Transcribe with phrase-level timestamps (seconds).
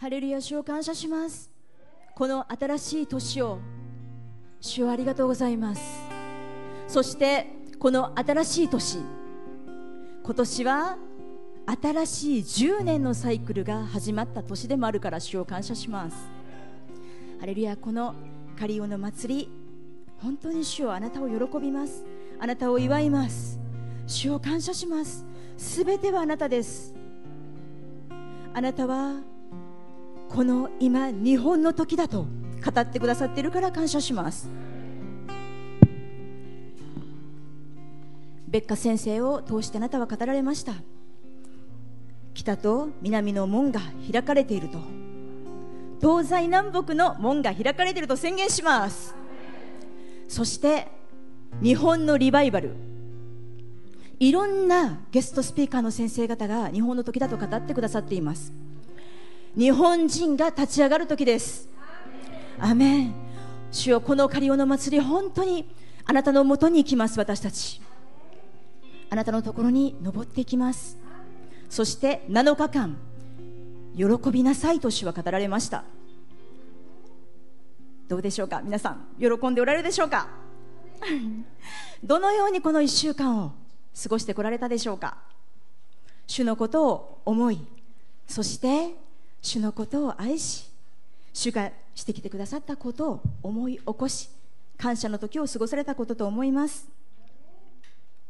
[0.00, 1.50] ハレルヤ主を感謝します。
[2.14, 3.58] この新しい年を
[4.58, 5.82] 主をありがとうございます。
[6.88, 9.00] そしてこの新しい年
[10.24, 10.96] 今年は
[11.82, 16.16] 新しい10年のサイクルが始まった年でもあるから主を感謝します。
[17.38, 18.14] ハレルヤこの
[18.58, 19.50] カリオの祭り
[20.16, 22.06] 本当に主をあなたを喜びます。
[22.40, 23.60] あなたを祝います。
[24.06, 25.26] 主を感謝します。
[25.58, 26.94] すべてはあなたです。
[28.54, 29.20] あなたは
[30.30, 32.24] この今日本の時だと
[32.64, 34.48] 語ってくださっているから感謝します。
[38.46, 40.74] 別科先生を通してあなたは語られました。
[42.32, 43.80] 北と南の門が
[44.10, 44.78] 開かれていると。
[46.00, 49.16] 東西南北の門が開かれていると宣言します。
[50.28, 50.86] そして
[51.60, 52.76] 日本のリバイバル。
[54.20, 58.52] いろんなゲストスピーカーの先生方が日本の時だと語ってくださっています。
[59.56, 61.68] 日本人が立ち上がる時です。
[62.58, 63.14] アメン。
[63.72, 65.68] 主よこのカリオの祭り本当に
[66.04, 67.80] あなたのもとに行きます私たち。
[69.10, 70.96] あなたのところに登っていきます。
[71.68, 72.96] そして7日間
[73.96, 75.84] 喜びなさいと主は語られました。
[78.08, 78.60] どうでしょうか？
[78.62, 80.28] 皆さん喜んでおられるでしょうか？
[82.04, 83.52] どのようにこの1週間を
[84.00, 85.16] 過ごしてこられたでしょうか？
[86.28, 87.60] 主のことを思い
[88.28, 88.94] そして
[89.42, 90.70] 主のことを愛し
[91.32, 94.28] 主がしてきてくださったことを思い起こし
[94.76, 96.88] 感謝の時を過ごされたことと思います。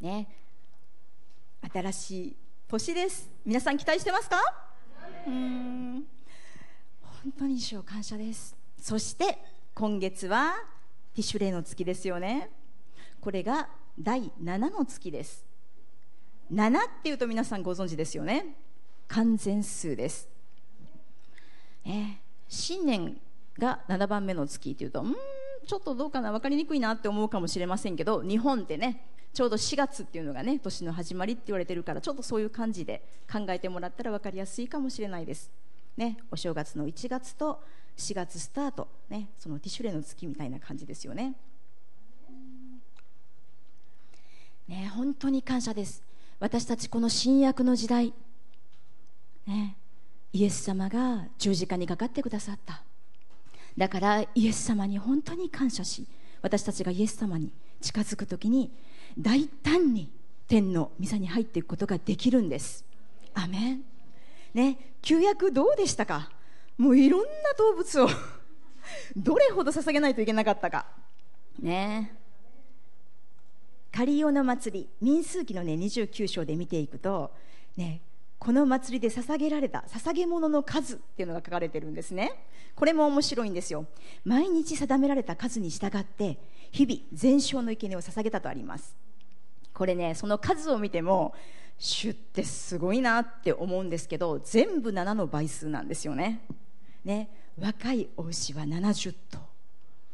[0.00, 0.28] ね。
[1.72, 2.36] 新しい
[2.68, 3.28] 年です。
[3.44, 4.36] 皆さん期待してますか？
[5.26, 6.04] うん。
[7.22, 8.56] 本当に主を感謝です。
[8.80, 9.38] そして
[9.74, 10.54] 今月は
[11.14, 12.50] ティッシュレイの月ですよね。
[13.20, 15.44] これが第7の月です。
[16.52, 18.56] 7っていうと皆さんご存知ですよね。
[19.06, 20.28] 完全数です、
[21.84, 22.14] えー、
[22.48, 23.20] 新年
[23.58, 25.16] が7番目の月っていうとうん
[25.66, 35.50] ちょっとどうかな分かりにくいなって思うかもしれませんけど日本ってねちょうど4月っていうのがね年の始まりって言われてるからちょっとそういう感じで考えてもらったら分かりやすいかもしれないです。
[35.96, 37.62] ねお正月の1月と
[37.96, 41.34] 4月スタートねそのティシュレの月みたいな感じですよね。
[44.66, 46.02] ね本当に感謝です。
[46.40, 48.12] 私たちこの新約の時代。
[49.46, 49.76] ね。
[50.32, 52.82] イエス様が十字架にかかってくださった。
[53.76, 56.06] だからイエス様に本当に感謝し
[56.42, 58.70] 私たちがイエス様に近づく時に
[59.18, 60.10] 大胆に
[60.48, 62.84] 天の御座に入っていくことができるんです。
[63.34, 63.82] アメン。
[64.54, 66.30] ね旧約どうでしたか？
[66.76, 67.26] もういろんな
[67.58, 68.08] 動物を。
[69.16, 70.86] どれほど捧げないといけなかったか。
[71.60, 72.14] ね。
[73.92, 77.32] カリオの祭り民数記のね29章で見ていくと
[77.76, 78.00] ね
[78.40, 82.32] この祭りで捧げられた捧げ物の数っていうのが書かれてるんですね。
[82.74, 83.84] これも面白いんですよ。
[84.24, 86.38] 毎日定められた数に従って
[86.72, 88.96] 日々全焼の生贄を捧げたとあります。
[89.74, 91.34] これねその数を見ても
[91.78, 96.40] 主ってすごいなって思うんですけど全部7の倍数なんですよね。
[97.04, 97.28] ね。
[97.60, 99.38] 若いお牛は70頭、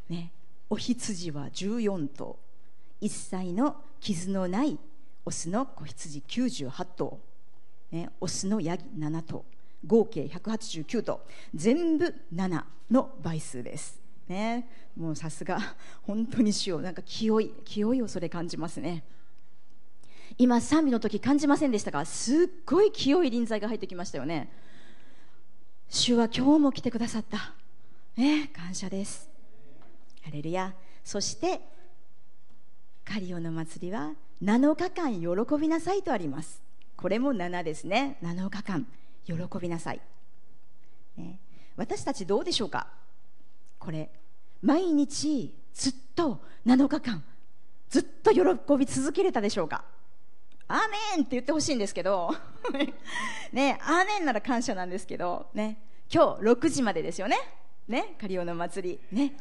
[0.09, 0.33] ね、
[0.69, 2.37] お羊は14頭。
[3.01, 4.77] 1歳の傷のない
[5.25, 7.21] オスの子羊98頭。
[7.91, 9.45] ね、オスのヤギ7頭。
[9.87, 11.21] 合計189頭。
[11.55, 15.59] 全部7の倍数です、ね、もうさすが
[16.03, 16.81] 本当に主よ。
[16.81, 19.05] なんか清い清いをそれ感じますね。
[20.39, 24.51] 今賛美の時感じませんでしたかすっごい清い臨在が入ってきましたよね。
[25.89, 27.55] 主は今日も来てくださった。
[28.17, 28.51] ね。
[28.55, 29.31] 感謝です。
[30.23, 30.75] ハレルヤ。
[31.05, 31.61] そして
[33.05, 36.66] カリオの祭りは7日間喜びなさいとあります。
[36.97, 38.19] これも7ですね。
[38.23, 38.87] 7日間。
[39.27, 40.01] 喜びなさい、
[41.17, 41.41] ね、
[41.77, 42.87] 私たちどうでしょうか？
[43.79, 44.09] これ。
[44.63, 47.25] 毎日ずっと7日間。
[47.91, 48.41] ずっと喜
[48.79, 49.85] び続けれたでしょうか？
[50.69, 50.79] アー
[51.17, 52.35] メンって言ってほしいんですけど。
[53.53, 53.79] ね。
[53.83, 55.51] アーメンなら感謝なんですけど。
[55.55, 55.79] ね。
[56.09, 57.37] 今日6時までですよね。
[57.89, 58.15] ね。
[58.21, 59.17] カリオの祭り。
[59.17, 59.37] ね。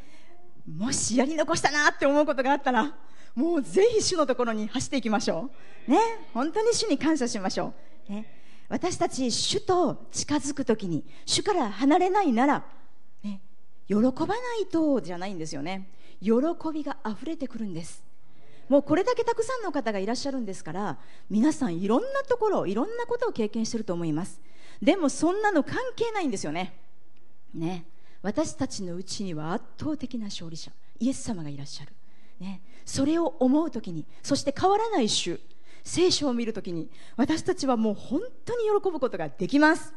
[0.67, 2.91] もしやり残したなって思うことがあったら。
[3.35, 5.49] もうぜひ主のところに走っていきましょ
[5.87, 5.91] う。
[5.91, 5.99] ね、
[6.33, 7.73] 本当に主に感謝しましょ
[8.09, 8.11] う。
[8.11, 8.25] ね、
[8.69, 12.65] 私たち主と近づくときに主から離れないなら、
[13.23, 13.41] ね、
[13.87, 15.89] 喜ばないとじゃないんですよね。
[16.21, 16.31] 喜
[16.73, 18.05] びが溢れてくるんです。
[18.69, 20.97] もうこれだけたくさんの方がいらっしゃるんですから
[21.29, 24.41] 皆さんいろんなところいろんなことを経験してると思います
[24.81, 26.73] でもそんなの関係ないんですよね
[27.53, 27.85] ね
[28.23, 31.93] 私たちのうちには圧倒的な勝利者イエス様がいらっしゃる
[32.39, 35.39] ね、それを思う時にそして変わらない主
[35.83, 39.93] 聖書を見るときに私たちはもう本当に喜ぶことができます。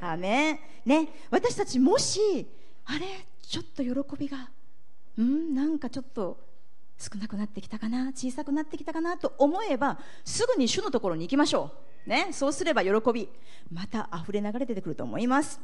[0.00, 0.58] アメン。
[0.84, 1.08] ね。
[1.30, 2.46] 私たちもし
[2.84, 3.00] あれ
[3.42, 4.50] ちょっと喜びが
[5.18, 6.38] うんなんかちょっと
[6.98, 11.70] 少なくなってきたかな小さくなってきたかなと思えばすぐに主のところに行きましょ
[12.06, 13.28] う、ね、そうすれば喜び
[13.70, 15.60] また溢れ流れ出てくると思います。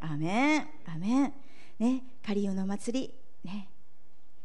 [0.00, 0.68] アメン。
[0.86, 1.32] アメン。
[1.78, 2.02] ね。
[2.26, 3.14] カリオの祭り。
[3.44, 3.68] ね。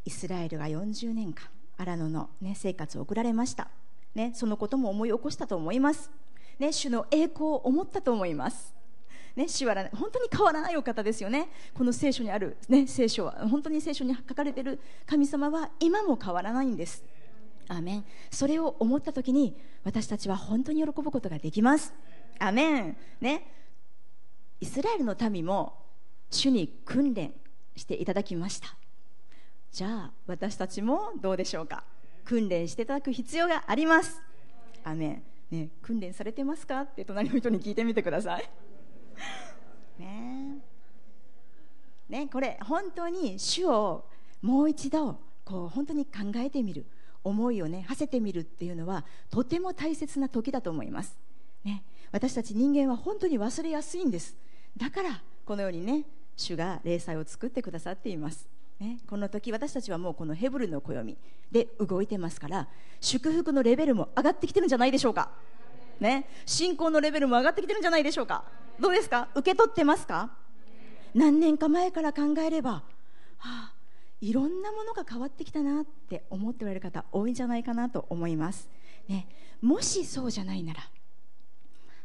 [0.08, 3.68] イスラエルが40年間アラノの、ね、生活を送られました、
[4.16, 6.10] ね、そのことも思い起こしたと思います、
[6.60, 8.74] ね、主の栄光を思ったと思います。
[9.36, 17.04] ね、主は本当に変わらないお方ですよね、この聖書にある、ね、聖書は、本当に聖書に書かれている神様は今も変わらないんです。
[17.68, 18.06] アメン。
[18.32, 21.94] それを思った時に私たちは本当に喜ぶことができます。
[22.40, 22.98] アメン。
[23.20, 23.46] ね、
[24.62, 25.74] イスラエルの民も
[26.32, 27.34] 主に訓練
[27.76, 28.74] していただきました。
[29.72, 31.84] じゃあ私たちもどうでしょうか？
[32.26, 34.22] 訓練していただく必要があります。
[34.84, 36.82] アメね、訓練されてますか？
[36.82, 38.50] って隣の人に聞いてみてください。
[40.00, 40.58] ね。
[42.10, 44.06] ねこれ本当に主を
[44.42, 46.86] もう一度こう本当に考えてみる
[47.24, 51.18] 思いをね馳せてみるっていうのはとても大切な時だと思います、
[51.66, 54.36] ね、私たち人間は本当に忘れやすいんです。
[54.78, 56.06] だからこのようにね
[56.36, 58.48] 主が霊祭を作ってくださっています、
[58.80, 61.18] ね、この時私たちはもうこのヘブルの暦
[61.52, 62.68] で動いてますから
[63.02, 65.32] 祝福のレベルも上がってきてるんじゃないでしょうか。
[66.00, 68.44] ね信仰のレベルも上がってきてるんじゃないでしょうか。
[68.80, 69.30] どうですか？
[69.34, 70.30] 受け取ってますか？
[71.16, 72.84] 何年か前から考えれば、は
[73.40, 73.74] あ、
[74.22, 78.70] いろんなものが変わってきたなって思っておられる方多いんじゃないかなと思います、
[79.08, 79.28] ね、
[79.62, 80.88] もしそうじゃないなら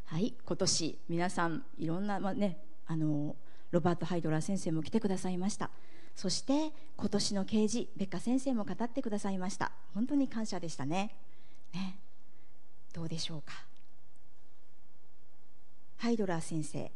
[0.05, 3.35] はい今年皆さんいろんな、まあね、あの
[3.73, 5.71] ロバート・ハイドラー先生も来てくださいました。
[6.15, 9.71] そして今年の啓示ベッカ先生も語ってくださいました。
[9.95, 11.15] 本当に感謝でしたね。
[11.73, 11.97] ね。
[12.93, 13.53] どうでしょうか。
[15.97, 16.91] ハイドラー先生、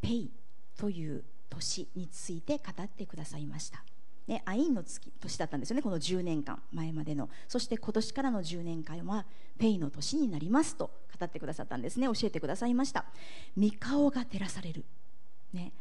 [0.00, 0.30] ペイ
[0.78, 3.84] という年について語ってくださいました。
[4.26, 9.26] ね、アインの月年だったんですよね、この10年間前までの、そして今年からの10年間は
[9.58, 10.90] ペイの年になりますと
[11.22, 13.04] 語ってくださったんですね、教えてくださいました。
[13.56, 14.84] 御顔が照らされる、
[15.52, 15.72] ね、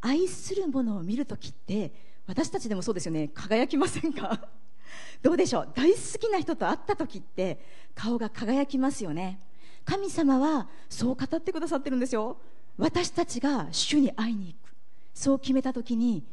[0.00, 1.92] 愛するものを見るときって、
[2.26, 4.48] 私たちでもそうですよね、輝きませんか？
[5.22, 5.72] どうでしょう？
[5.74, 7.58] 大好きな人と会った時って
[7.94, 9.40] 顔が輝きますよね。
[9.84, 12.38] 神様はそう語ってくださってるんですよ。
[12.78, 14.74] 私たちが主に会いに行く。
[15.12, 16.24] そう決めた時に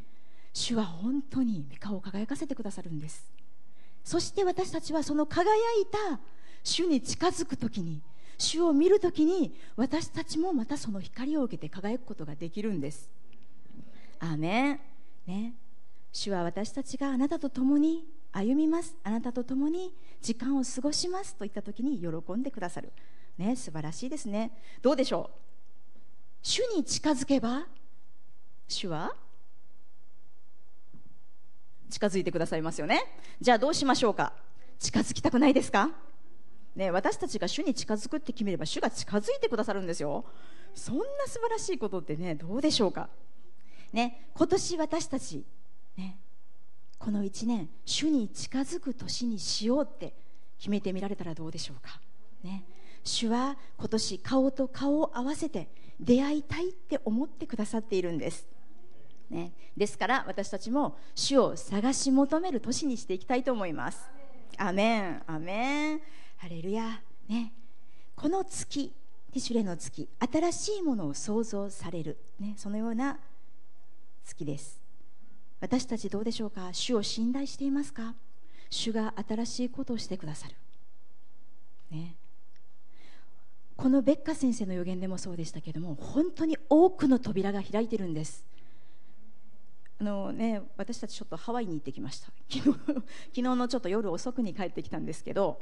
[0.54, 3.32] 主は本当に御顔を輝かせてくださるんです。
[4.04, 5.44] そして私たちはその輝
[5.82, 6.20] いた
[6.64, 8.02] 主に近づく時に
[8.42, 13.10] 主を見る時に私たちもまたその光を受けて輝くことができるんです。
[14.20, 14.80] アーメン。
[15.28, 15.54] ね。
[16.12, 18.96] 主は私たちがあなたと共に歩みます。
[19.04, 22.92] あなたと共に時間を過ごしますといった時に喜んでくださる。
[23.38, 23.56] ね。
[23.56, 24.52] 素晴らしいですね。
[24.82, 25.38] どうでしょう？
[26.42, 27.68] 主に近づけば
[28.68, 29.16] 主は？
[31.90, 33.04] 近づいてくださいますよね。
[33.40, 34.34] じゃあどうしましょうか？
[34.80, 35.92] 近づきたくないですか？
[36.76, 40.26] ね、私たちが主に近づくって決めれば主が近づいてくださるんですよ。
[40.74, 43.10] そんな素晴らしいことってねどうでしょうか？
[43.92, 45.44] ね今年私たち
[45.98, 46.18] ね
[46.98, 50.14] この1年主に近づく年にしようって
[50.58, 52.00] 決めてみられたらどうでしょうか、
[52.42, 52.64] ね、
[53.04, 55.68] 主は今年顔と顔を合わせて
[56.00, 58.48] 出会いたいって思ってくださっているんです、
[59.30, 64.10] ね、ですから私たちも主を探し求める年にしていきたいと思います。
[64.58, 66.02] アメンアメン。
[66.42, 67.54] ハレルヤ、ね、
[68.16, 68.92] この月
[69.32, 73.20] ティシュレの月新しいものを創造される、ね、そのような
[74.26, 74.82] 月です。
[75.60, 76.70] 私たちどうでしょうか？
[76.72, 78.16] 主を信頼していますか？
[78.72, 80.56] 主が新しいことをしてくださる、
[81.92, 82.16] ね、
[83.78, 88.44] このベッカ先生の予言でもそうでしたけども本当に多くの扉が開いてるんです。
[90.00, 92.30] あのね、私たちちょっとハワイに行ってきました。
[92.50, 93.04] 昨日昨
[93.36, 95.60] 日のちょっと夜遅くに帰ってきたんですけど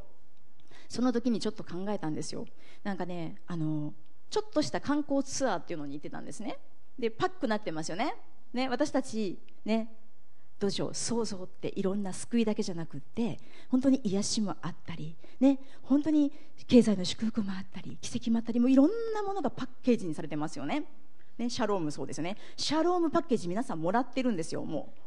[0.90, 2.46] その時にちょっと考えたんですよ。
[2.84, 3.94] なんかねあの
[4.30, 6.58] ちょっとした観光ツアーっていうのに行ってたんですね。
[6.98, 8.16] でパックなってますよね。
[8.54, 9.94] ね、私たち、ね、
[10.60, 16.32] どうしよう想像っていろんな救いだけじゃなくって本当に癒しもあったり、ね、本当に
[16.68, 20.84] 経済の祝福もあったり奇跡もあったりもいろんなものがパッケージにされてますよね。
[21.38, 22.38] ねシャロームそうですよね。
[22.58, 25.00] シャロームパッケージ皆さんもらってるんですよもう。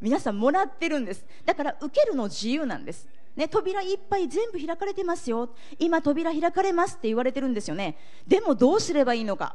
[0.00, 1.24] 皆さんもらってるんです。
[1.44, 3.08] だから受けるの自由なんです。
[3.38, 5.50] ね、扉いっぱい全部開かれてますよ。
[5.78, 7.96] 今扉開かれますって言われてるんですよね。
[8.26, 9.54] でもどうすればいいのか、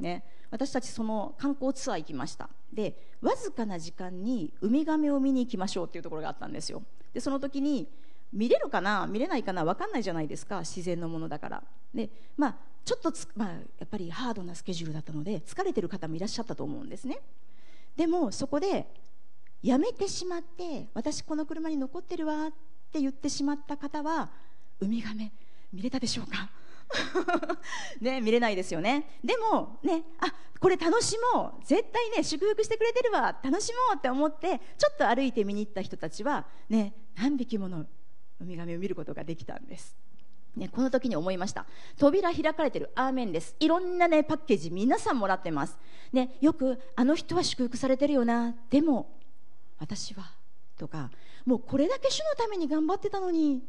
[0.00, 2.50] ね、私たちその観光ツアー行きました。
[2.72, 6.82] でわずかな時間にウミガメを見に行きましょうっていうところがあったんですよ。
[7.14, 7.86] でその時に
[8.32, 9.06] 見れるかな？
[9.06, 9.64] 見れないかな？
[9.64, 10.58] 分かんないじゃないですか。
[10.60, 11.62] 自然のものだから。
[11.94, 17.20] でまあちょっとまあ、やっぱりハードなスケジュールだったので疲れてる方もいらっしゃったと思うんですね。
[17.96, 18.88] でもそこで
[19.62, 22.50] やめてしまって私この車に残ってるわっ
[22.92, 24.28] って言ってしまった方は
[24.80, 25.32] ウミガメ
[25.72, 26.50] 見れたでしょうか？
[28.02, 29.18] ね、見れないですよね。
[29.24, 30.30] でもねあ
[30.60, 31.64] これ楽しもう。
[31.64, 33.34] 絶対ね祝福してくれてるわ。
[33.42, 37.86] 楽しもうって思ってちょっと歩いて見に行った人たちはね何匹もの
[38.40, 39.96] ウミガメを見ることができたんです。
[40.54, 41.64] ね、この時に思いました。
[41.96, 43.56] 扉開かれてるアーメンです。
[43.58, 45.78] いろんな、ね、パッケージ皆さんもらってます、
[46.12, 48.54] ね、よくあの人は祝福されてるよな。
[48.68, 49.18] でも
[49.78, 50.30] 私は
[50.76, 51.10] とか
[51.44, 53.62] もうこれだけ主のために頑張ってたのに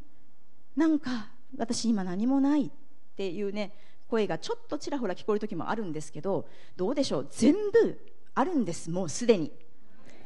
[0.76, 2.70] なんか私今何もないっ
[3.16, 3.74] ていうね
[4.10, 7.28] 声がちょっとちらほら聞こえる時もあるんですけどどうでしょう？
[7.32, 8.00] 全部
[8.36, 9.52] あるんですもうすでに。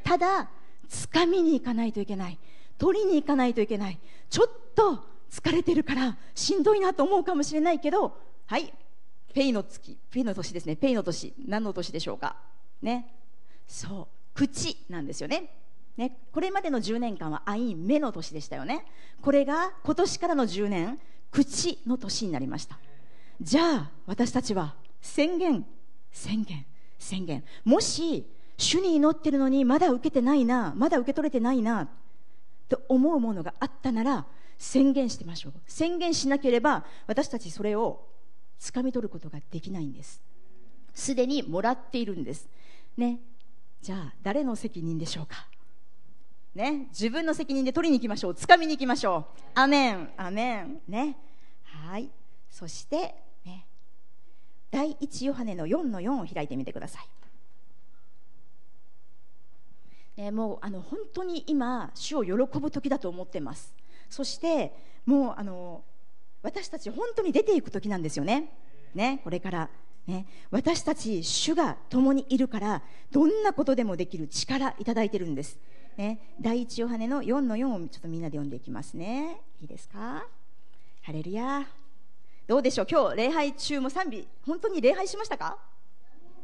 [0.03, 0.49] ただ
[0.89, 2.39] 掴みに行かないといけない。
[2.77, 3.99] 取りに行かないといけない。
[4.29, 8.73] ちょっと疲れてるからしんどいなと思うかもしれないけどはい。
[9.33, 9.97] ペイの月。
[10.09, 10.75] ペイの年ですね。
[10.75, 11.33] ペイの年。
[11.45, 12.37] 何の年でしょうか？
[12.81, 13.13] ね。
[13.67, 14.33] そう。
[14.33, 15.49] 口なんですよね。
[15.97, 18.85] ね、これまでの10年間はアイン目の年でしたよね。
[19.21, 20.99] これが今年からの10年
[21.31, 22.77] 口の年になりました。
[23.41, 25.65] じゃあ私たちは宣言
[26.11, 26.65] 宣言
[26.99, 27.43] 宣言。
[27.65, 28.25] もし
[28.57, 31.89] 主に祈ってるのにまだ受けてないなまだ受け取れてないな
[32.69, 34.25] と思うものがあったなら
[34.57, 35.53] 宣言してみましょう。
[35.67, 38.07] 宣言しなければ私たちそれを
[38.59, 40.21] 掴み取ることができないんです。
[40.93, 42.47] すでにもらっているんです。
[42.97, 43.19] ね。
[43.81, 45.47] じゃあ誰の責任でしょうか？
[46.57, 46.87] ね。
[46.89, 48.33] 自分の責任で取りに行きましょう。
[48.33, 49.41] 掴みに行きましょう。
[49.53, 50.09] アメン。
[50.17, 50.81] アメン。
[50.87, 51.15] ね。
[51.63, 52.09] はい。
[52.49, 53.65] そしてね。
[54.71, 57.07] 第一ヨハネの4の4を開いてみてください。
[60.19, 63.73] ね、もうあの本当に今主を喜ぶ時だと思ってます。
[64.09, 64.73] そして
[65.05, 65.83] もうあの
[66.41, 68.51] 私たち本当に出ていく時なんですよね。
[68.95, 69.69] ねこれから。
[70.07, 75.59] ね、私たち主が共にいるからどんなことでもできる力いただいてるんです、
[75.97, 79.41] ね、第一ヨハネの4の4をちょっとみんなで読んでいきますね。
[79.61, 80.25] いいですか？
[81.01, 81.65] ハレルヤ。
[82.47, 82.87] どうでしょう？
[82.89, 85.57] 今日礼拝中も賛美本当に礼拝しましたか？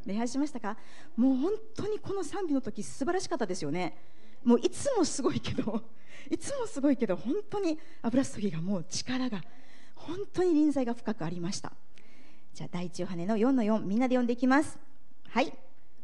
[0.06, 0.76] 礼拝しましたか？
[1.16, 3.98] もう本当にこの賛美の時素晴らしかったですよね。
[4.44, 5.82] もういつもすごいけど
[6.30, 9.42] いつもすごいけど本当に油注ぎがもう力が
[9.96, 11.72] 本当に臨在が深くありました。
[12.54, 14.78] じゃあ第一ヨハネの4の4みんなで読んでいきます。
[15.30, 15.52] はい。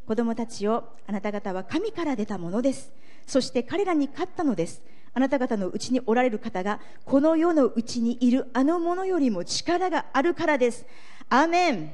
[0.08, 2.92] 子供たちをあなた方は神から出たものです。
[3.28, 4.82] そして彼らに勝ったのです。
[5.14, 10.88] あなた方のうちにおられる方がこの世のうちにいるあのものよりも力があるからです。
[11.30, 11.92] アーメン。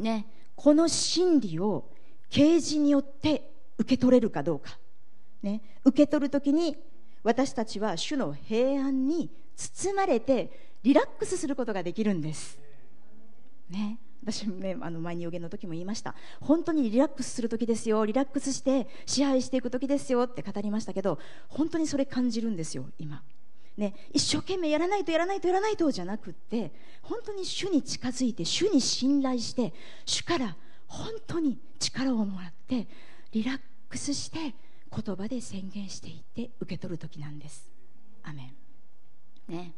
[0.00, 0.26] ね。
[0.56, 1.84] この真理を
[2.30, 4.76] 啓示によって受け取れるかどうか、
[5.40, 6.76] ね、受け取るときに
[7.22, 10.50] 私たちは主の平安に包まれて
[10.82, 12.58] リラックスすることができるんです。
[13.70, 16.14] ね、私ねあの前に予言の時も言いました。
[16.40, 18.04] 本当にリラックスする時ですよ。
[18.04, 23.22] リラックスして支配していく時ですよって語りましたけど本当にそれ感じるんですよ今。
[23.76, 29.72] ね、一生懸命やらないとやらないとやらないとじゃなくって本当に主に近づいて主に信頼して
[30.04, 30.56] 主から
[30.88, 32.88] 本当に力をもらって
[33.30, 34.38] リラックスして
[34.90, 37.70] 言葉で宣言していって受け取る時なんです。
[38.24, 38.52] アメ
[39.48, 39.74] ン、ね、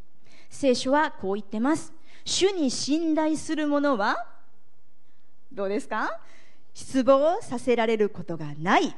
[0.49, 1.93] 聖書はこう言ってます。
[2.31, 4.25] 主に信頼する者は？
[5.53, 6.21] どうですか？
[6.73, 8.95] 失望させられることがない。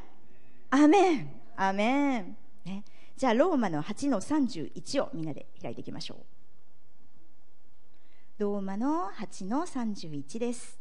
[0.69, 1.31] アメン。
[1.57, 2.37] アメン、
[2.67, 2.85] ね、
[3.17, 6.19] じゃあローマの8の31をみんなで開いていきましょう。
[8.39, 10.79] ローマの8の31です、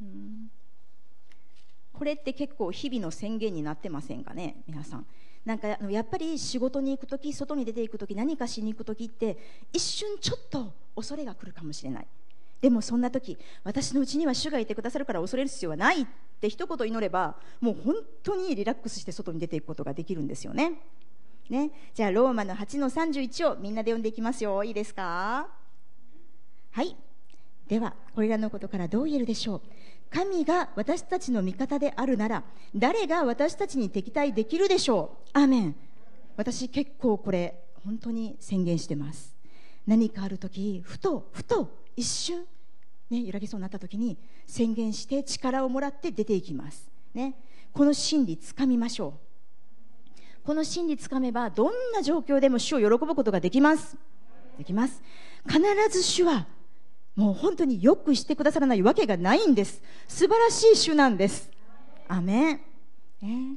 [0.00, 0.50] うん、
[1.92, 4.62] これって結構日々の宣言になってませんかね？
[4.66, 5.06] 皆さん
[5.46, 9.38] なんかあのやっぱり仕事に行く時外に出ていく時何かしに行く時って
[9.72, 12.06] 一瞬ちょっと恐れが来るかもしれない。
[12.60, 16.06] でもそんな時私のうちには主がいてくださるから恐れる必要はないっ
[16.40, 20.72] て一言祈ればもう本当にリラックスして外に出ていくことができるんですよね。
[21.48, 21.70] ね。
[21.94, 24.64] じゃあローマの8の31をみんなで読んでいきますよ。
[24.64, 25.46] いいですか？
[26.72, 26.96] はい。
[27.68, 29.60] ではこれらのことからどう言えるでしょう？
[30.10, 32.44] 神が私たちの味方であるなら
[32.74, 35.38] 誰が私たちに敵対できるでしょう？
[35.38, 35.76] アーメン。
[36.36, 39.34] 私結構これ本当に宣言してます。
[39.86, 42.44] 何かある時ふとふと一瞬
[43.08, 47.36] ね、揺らぎそうになった時に宣言して力をもらって出ていきます、ね、
[47.72, 49.14] この真理つかみましょ
[50.42, 50.42] う。
[50.44, 53.96] この真理つかめばどんな状況でも主を喜ぶことができます。
[54.58, 55.00] できます。
[55.46, 55.60] 必
[55.90, 56.48] ず主は
[57.16, 59.82] もう本当によくしてくださらないわけがないんです。
[60.06, 61.50] 素晴らしい主なんです。
[62.08, 62.60] アメン、
[63.22, 63.56] ね、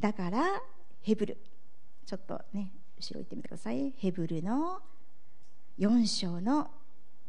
[0.00, 0.62] だから
[1.02, 1.36] ヘブル。
[2.06, 3.92] ちょっとね後ろ行ってみてください。
[3.98, 4.80] ヘブルの
[5.78, 6.70] 4章の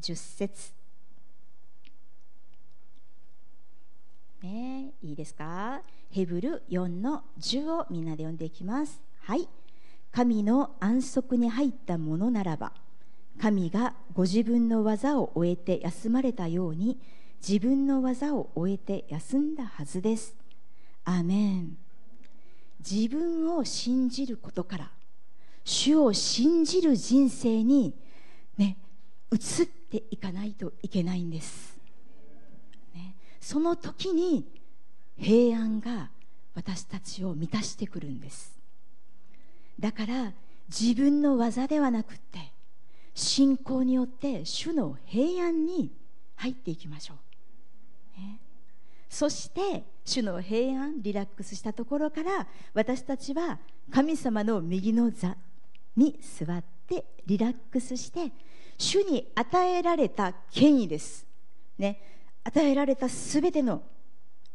[0.01, 0.71] 10節。
[4.41, 5.81] ねいいですか？
[6.09, 9.01] ヘブル4の10をみんなで読んでいきます。
[9.23, 9.49] はい。
[10.13, 12.71] 神の安息に入ったものならば。
[13.41, 16.97] 神がご自分の技を終えて休まれたように
[17.47, 20.35] 自分の技を終えて休んだはずです。
[21.03, 21.77] アメン。
[22.79, 24.91] 自分を信じることから
[25.63, 27.95] 主を信じる人生に
[28.57, 28.77] ね
[29.31, 31.79] 移っていかないといけないんです、
[32.93, 34.45] ね、その時に
[35.17, 36.11] 平安が
[36.53, 38.55] 私たちを満たしてくるんです。
[39.79, 40.33] だから
[40.69, 42.51] 自分の技ではなくって
[43.15, 45.91] 信仰によって主の平安に
[46.35, 47.15] 入っていきましょ
[48.17, 48.39] う、ね、
[49.09, 53.57] そして主の平安リラックスしたところから私たちは
[53.89, 55.37] 神様の右の座
[55.95, 58.31] に座ってリラックスして
[58.77, 61.25] 主に与えられた権威です、
[61.77, 62.01] ね、
[62.43, 63.81] 与えられたすべての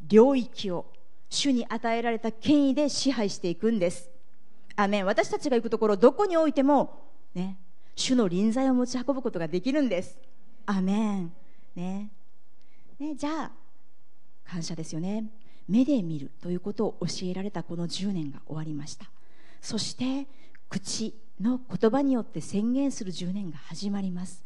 [0.06, 0.84] 領域を
[1.30, 4.10] 主に与えられた権威で支配していくんです。
[4.74, 5.06] アメン。
[5.06, 7.56] 私たちが行くところどこにおいても、ね、
[8.00, 10.18] 主の臨在を持ち運ぶことができるんです。
[10.64, 11.32] アメン
[11.76, 12.10] ね。
[12.98, 13.50] ねじゃあ
[14.44, 15.30] 感謝ですよね。
[15.68, 19.10] 目で見るということを教えられたこの10年が終わりました。
[19.60, 20.26] そして
[20.70, 24.42] 口の言葉によって宣言する10年が始まります。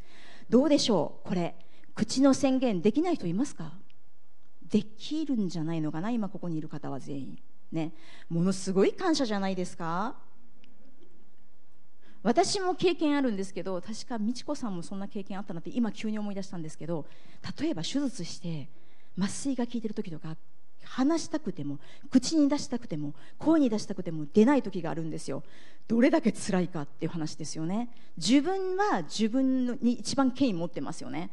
[0.50, 1.54] どうでしょうこれ。
[1.94, 3.72] 口の宣言できない人いますか？
[4.68, 7.38] できるんじゃないのかな今ここにいる方は全員。
[7.70, 7.92] ね。
[8.28, 10.16] ものすごい感謝じゃないですか？
[12.24, 17.04] 私も経験あるんですけど確か美智子さんもそんな経験あったなって今急に思い出したんですけど
[17.60, 18.68] 例えば手術して
[19.16, 20.36] 麻酔が効いてる時とか
[20.84, 21.78] 話したくても
[22.10, 25.42] 口に出したくても声に出したくても出ない時があるんですよ。
[25.86, 27.90] どれだけ辛いかっていう話ですよね。
[28.16, 31.30] 自分は自分に一番権威持ってますよね。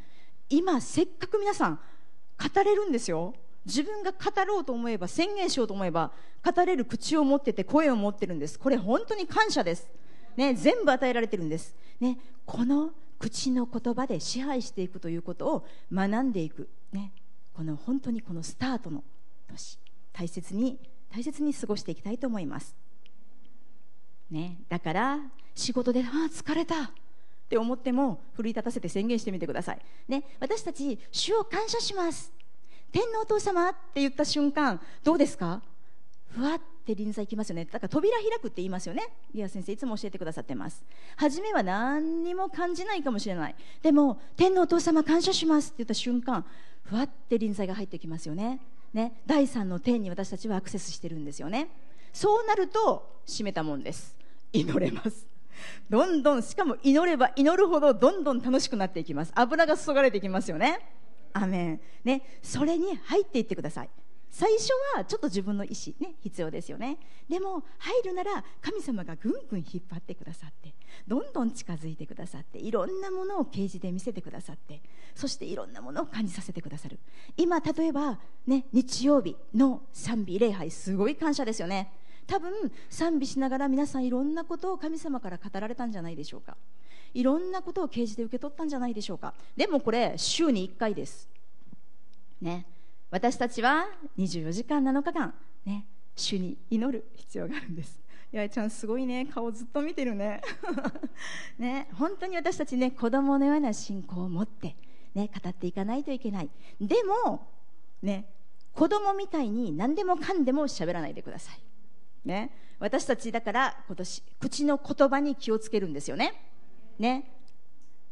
[0.50, 3.34] 今せっかく皆さん語れるんですよ。
[3.66, 6.12] 自分が語ろうと思えば宣言しようと思えば
[6.44, 8.58] 語れる口を持ってて声を持ってるんです。
[8.58, 9.88] これ本当に感謝です、
[10.36, 17.12] ね、全部与えられてるんです、ね、この口の言葉で支配していくということを学んでいく、ね、
[17.54, 19.04] この本当にこのスタートの
[19.48, 19.78] 年。
[20.14, 20.78] 大切に
[21.10, 22.76] 大切に過ごしていきたいと思います、
[24.30, 25.20] ね、だから
[25.56, 26.76] 仕事でああ疲れた。
[26.84, 26.88] っ
[27.52, 32.32] て思っても奮い立たせて宣言してみてください、ね、私たち主を感謝します。
[32.94, 35.62] 天皇お父様って言った瞬間どうですか？
[36.32, 37.66] ふわって臨在いきますよね。
[37.66, 39.10] だから扉開くって言いますよね。
[39.34, 40.84] リア先生いつも教えてくださってます。
[41.18, 43.56] 初めは何にも感じないかもしれない。
[43.82, 46.46] でも天皇お父様感謝しますって言った瞬間
[46.84, 48.60] ふわって臨在が入ってきますよね。
[48.94, 49.22] ね。
[49.26, 51.70] 第三の天に私たちはアクセスしてるんですよね。
[52.14, 54.18] そうなると閉めたもんです。
[54.54, 55.28] 祈れます。
[55.90, 59.32] どんどんしかも祈れば祈るほどどんどん楽しくなっていきます。
[59.36, 60.80] 油が注がれていきますよね。
[61.34, 61.82] アメン。
[62.04, 62.40] ね。
[62.42, 63.90] それに入っていってください。
[64.32, 66.98] 最初はちょっと自分の意思ね必要ですよね。
[67.30, 70.74] でも入るなら神様がぐんぐん引っ張ってくださって
[71.06, 74.82] どんどん近づいてくださっていろんなものを掲示で見せてくださって
[75.16, 76.98] そしていろんなものを感じさせてくださる。
[77.36, 81.92] 今例えばね日曜日の賛美礼拝すごい感謝ですよね。
[82.26, 86.56] 多分賛美しながら皆さんいろんなことを神様から語られたんじゃないでしょうか。
[87.14, 89.34] いろんなことを掲示で受け取ったんじゃないでしょうか。
[89.58, 91.28] でもこれ週に1回です。
[92.42, 92.66] ね。
[93.12, 95.34] 私たちは24時間7日間
[95.66, 98.00] ね主に祈る必要があるんです。
[98.32, 100.42] 八重ちゃんすごいね顔ずっと見てるね。
[101.60, 104.78] ね本当に私たちね子供のような信仰を持って
[105.14, 106.50] ね語っていかないといけない。
[106.80, 107.48] でも
[108.02, 108.32] ね
[108.74, 111.62] 子供みたいに何でもかんでも喋らないでください。
[112.24, 116.34] ね私たちだから今年口の言葉に気をつけるんですよね。
[116.98, 117.30] ね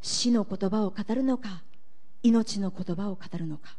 [0.02, 1.64] 死の言葉を語るのか
[2.22, 3.78] 命の言葉を語るのか、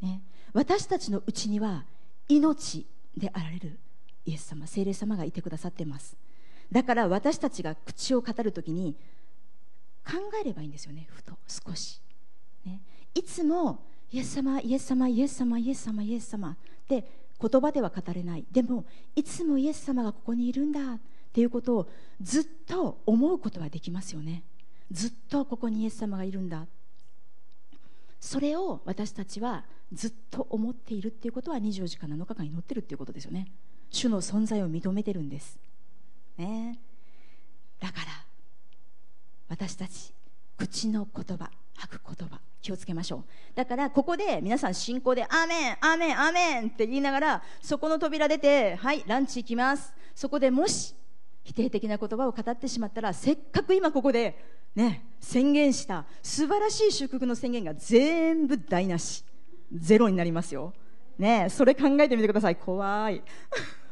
[0.00, 1.84] ね、私たちのうちには
[2.28, 3.78] 命であられる
[4.24, 6.16] イエス様聖霊様がいてくださっています。
[6.70, 8.94] だから私たちが口を語るときに
[10.06, 12.00] 考えればいいんですよねふと少し、
[12.64, 12.80] ね、
[13.14, 13.78] いつも
[14.10, 16.56] イエス様イエス様イエス様イエス様イエス様っ
[16.86, 17.04] て
[17.40, 18.44] 言葉では語れない。
[18.50, 18.84] でも
[19.14, 21.00] いつもイエス様がここにいるんだっ
[21.32, 21.88] ていうことを
[22.20, 24.42] ずっと思うことはできますよね。
[24.90, 26.66] ずっとここにイエス様がいるんだ。
[28.18, 33.46] それを私たちはずっと思っているっていうことは24時間7日間祈ってるっていうことですよね。
[33.90, 35.58] 主の存在を認めてるんです、
[36.36, 36.78] ね、
[37.80, 38.06] だから
[39.48, 40.12] 私たち
[40.58, 43.24] 口の言葉吐く言葉気をつけましょう。
[43.54, 50.94] だからここで皆さん信仰で「アーメンアーメンアーメン」って言いながらそこの扉出て「はいランチ行きます」そこでもし
[51.44, 54.36] 否定的な言葉を語ってしまったらせっかく今ここで
[54.74, 59.24] ね宣言した素晴らしい祝福の宣言が全部台無し。
[59.72, 60.72] ゼロになりますよ。
[61.18, 62.56] ねそれ考えてみてください。
[62.56, 63.22] 怖い。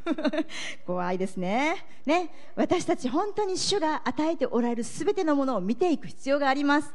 [0.85, 1.85] 怖いですね。
[2.05, 6.93] ね私たち本当に主が与えておられる全てのものを見ていく必要があります。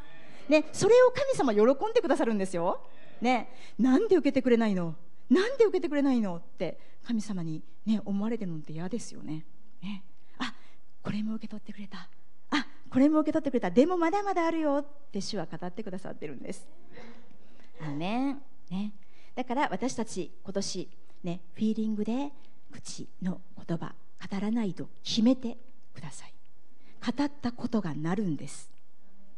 [0.49, 2.81] ねそれを神様喜んでくださるんですよ。
[3.21, 4.95] ねなんで受けてくれないの？
[5.31, 6.37] なんで受けてくれないの？
[6.37, 9.45] って神様にね思われてるのって嫌ですよね。
[9.83, 10.03] ね
[10.38, 10.55] あ
[11.03, 12.09] これも受け取ってくれた。
[12.51, 13.71] あこれも受け取ってくれた。
[13.71, 16.66] でもまだまだあるよって主は語ってくださってるんです。
[17.81, 18.42] アメン
[18.73, 18.93] ね。
[19.35, 20.89] だから私たち今年
[21.23, 22.31] ねフィーリングで
[22.73, 23.95] 口の言葉
[24.31, 25.57] 語らないと決めて
[25.95, 26.33] ください。
[27.05, 28.71] 語ったことがなるんです。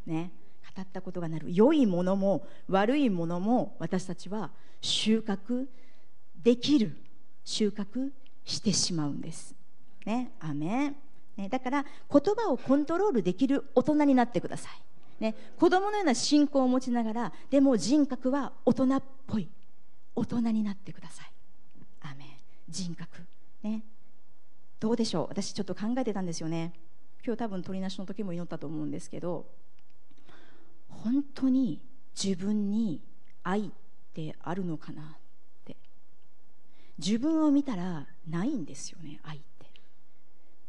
[0.06, 0.30] ね。
[0.76, 1.46] 語ったことがなる。
[1.52, 5.66] 良いものも悪いものも私たちは収穫
[6.42, 6.96] できる
[7.44, 8.10] 収穫
[8.44, 9.54] してしまうんです。
[10.06, 10.32] ね。
[10.40, 10.96] アメン。
[11.36, 14.72] ね、だから言葉をコントロールできる大人になってください、
[15.20, 19.48] ね、子供のような信仰を持ちながらでも人格は大人っぽい。
[20.16, 21.32] 大人になってください。
[22.02, 23.22] アメ人格。
[23.62, 23.82] ね。
[24.80, 25.28] どうでしょう。
[25.28, 26.72] 私ちょっと考えてたんですよね。
[27.24, 29.46] 今日多分鳥なしの時も祈ったと思うんですけど
[30.88, 31.80] 本当に
[32.22, 33.00] 自分に
[33.42, 33.70] 愛っ
[34.12, 35.04] てあるのかなっ
[35.64, 35.76] て。
[36.98, 39.66] 自分を見たらないんですよね愛って。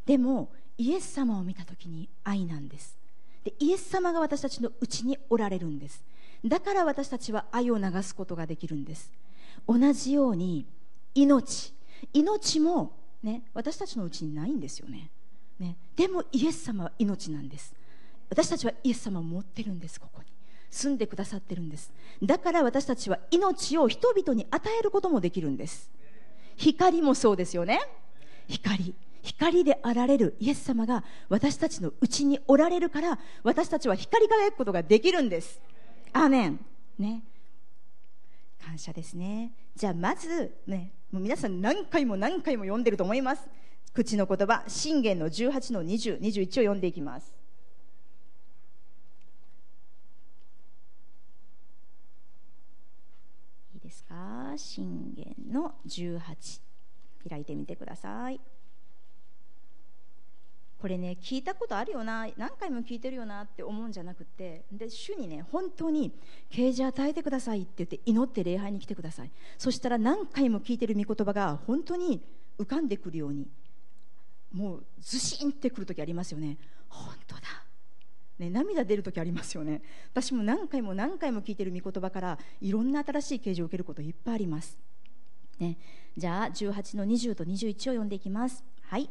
[0.05, 2.97] でもイエス様を見た時に愛なんです。
[3.45, 6.03] でイエス様が私たちのうちにおられるんです。
[6.43, 9.12] だから私たちは愛を流すことができるんです。
[9.67, 10.65] 同じように
[11.13, 11.73] 命。
[12.12, 12.91] 命も、
[13.23, 15.12] ね、私たちのうちにないんですよね。
[15.60, 15.77] ね。
[15.95, 17.73] でもイエス様は命なんです。
[18.29, 20.27] 私たちはイエス様を持ってるんですここに。
[20.71, 21.93] 住んでくださってるんです。
[22.21, 25.89] だから私たちは命を人々に与えることもできるんです。
[26.58, 27.79] 光もそうですよね。
[28.47, 28.95] 光。
[29.25, 35.59] 光であられるイエス様が私たちのうちにおられるから私たちは光り輝くことができるんです。
[36.13, 36.59] アーメン。
[36.99, 37.23] ね。
[38.63, 39.51] 感謝ですね。
[39.75, 43.47] じゃあまずねもう皆さん何回も何回も読んでると思います。
[43.93, 47.33] 口の言葉信玄の18の2021を読んでいきます。
[53.73, 54.53] いいですか？
[54.55, 56.21] 信玄の18
[57.27, 58.39] 開いてみてください。
[60.85, 66.11] これね聞いたことあるよな何回も聞いてるよなって思うんじゃなくてで主にね本当に
[66.51, 69.31] 啓示与えてくださいって言って祈って礼拝に来てください。
[69.57, 72.21] そしたら何回も聞いてる御言葉が本当に
[72.59, 73.47] 浮かんでくるように
[74.53, 76.59] もうずしんってくる時ありますよね。
[76.87, 77.41] 本当だ。
[78.37, 79.81] ね、涙出る時ありますよね。
[80.11, 84.77] 私も何回も何回も聞いてる御言葉からいろんな新しい啓示を受けることいっぱいあります、
[85.57, 85.79] ね、
[86.15, 88.63] じゃあ18の20と21を読んでいきます。
[88.83, 89.09] はい。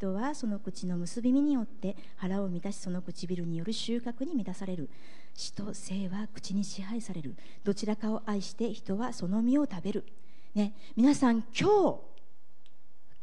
[0.00, 4.88] 人はその口の結び目によって腹を満たしその唇による収穫に満たされる。
[5.34, 7.36] 死と生は口に支配される。
[7.64, 10.06] どちらかを愛して人はその実を食べる、
[10.54, 12.00] ね、皆さん今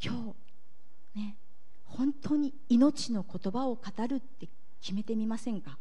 [0.00, 0.34] 日今
[1.16, 1.36] 日ね。
[1.84, 4.48] 本当に命の言葉を語るって
[4.80, 5.76] 決めてみませんか？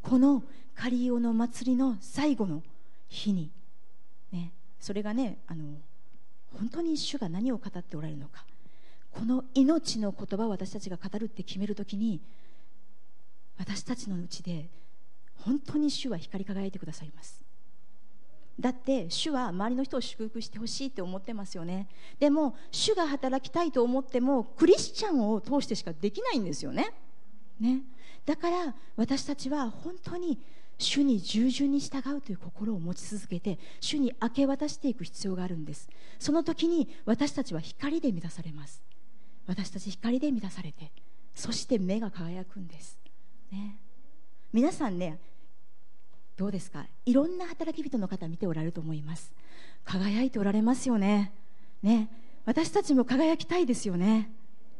[0.00, 0.42] この
[0.74, 2.62] カリオの祭りの最後の
[3.08, 3.50] 日に、
[4.32, 5.64] ね、それがねあの
[6.56, 8.46] 本当に主が何を語っておられるのか。
[9.10, 12.20] この命の言葉を私たちが語るって決めるときに
[13.58, 14.68] 私たちのうちで
[15.34, 17.42] 本当に主は光り輝いてくださいます。
[18.58, 21.88] だって主は周りの人を祝福してほしいって思ってますよね。
[22.18, 26.92] でも主が働きたいと思ってもクリスチャンを通してしかできないんですよね。
[27.60, 27.82] ね。
[28.26, 30.38] だから私たちは本当に
[30.76, 35.88] 主に従順に従うという心を持ち続けて主に明け渡していく必要があるんです。
[36.18, 38.87] その時に私たちは光で満たされます。
[39.48, 40.92] 私たち光で満たされて
[41.34, 42.98] そして目が輝くんです、
[43.50, 43.76] ね、
[44.52, 45.18] 皆さんね
[46.36, 46.86] どうですか？
[47.04, 49.32] いろんな働き人の方見ておられると思います。
[49.84, 51.32] 輝いておられますよね。
[51.82, 52.08] ね。
[52.44, 54.30] 私たちも輝きたいですよね。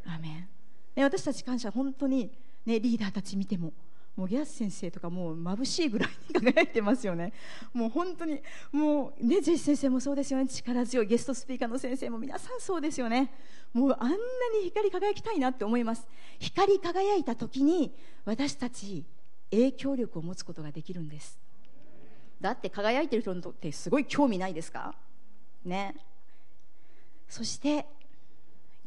[0.07, 0.49] アメン。
[0.95, 2.31] ね私たち感謝本当に
[2.65, 3.73] ねリーダーたち見ても。
[4.19, 7.33] もうギャス先生とかもう眩しいぐらいに輝いてますよね。
[7.73, 10.49] もう本当にもうねジェイ先生もそうですよね。
[10.49, 13.33] 力強いゲストスピーカーの先生も皆さんそうですよね。
[13.73, 14.17] もうあんな
[14.61, 16.09] に光り輝きたいなって思います。
[16.41, 19.05] 光り輝いた時に私たち
[19.53, 21.39] 影響力を持つことができるんです。
[22.41, 24.97] だって輝いてる人にとってすごい興味ないですか？
[25.65, 25.95] ね。
[27.29, 27.87] そして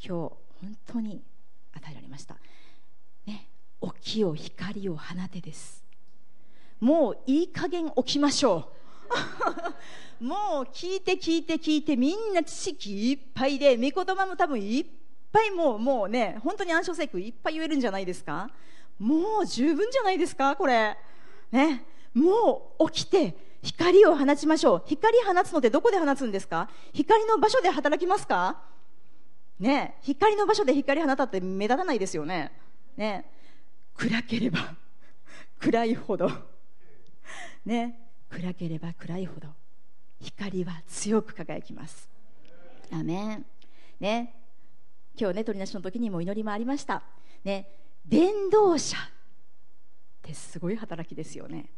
[0.06, 1.24] 今日本当に
[1.72, 2.36] 与えられました。
[3.82, 5.84] 起きよ光を放てです。
[6.80, 8.72] もういい加減起きましょ
[10.20, 10.24] う。
[10.24, 14.86] もう聞いて聞いて聞いてみんな知識いっぱいで御言葉も多分いっ
[15.32, 18.50] ぱいもうもうね本当に暗唱聖句いっぱい言えるんじゃないですか？
[19.00, 20.56] もう十分じゃないですか？
[20.56, 20.96] これ。
[21.52, 21.84] ね。
[22.14, 24.84] もう起きて光を放ちましょう。
[24.86, 26.70] 光放つのってどこで放つんですか？
[26.94, 28.62] 光の場所で働きますか？
[29.60, 29.98] ね。
[30.02, 32.52] 光の場所で光放ったって目立たないですよね。
[32.96, 33.26] ね。
[34.02, 34.74] 暗ければ
[35.60, 36.28] 暗いほど。
[37.68, 38.00] ね
[38.32, 39.48] 暗ければ暗いほど。
[40.20, 42.10] 光は強く輝きます。
[42.92, 43.46] アメン。
[44.00, 44.34] ね
[45.16, 47.04] 今日ね鳥なしの時にも祈りもありました。
[47.44, 47.68] ね
[48.04, 49.00] 伝道者っ
[50.24, 51.70] てすごい働きですよね。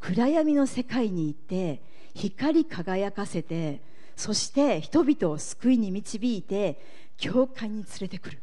[0.00, 1.82] 暗闇の世界に行って
[2.14, 3.82] 光り輝かせて
[4.16, 6.80] そして人々を救いに導いて
[7.18, 8.38] 教会に連れてくる。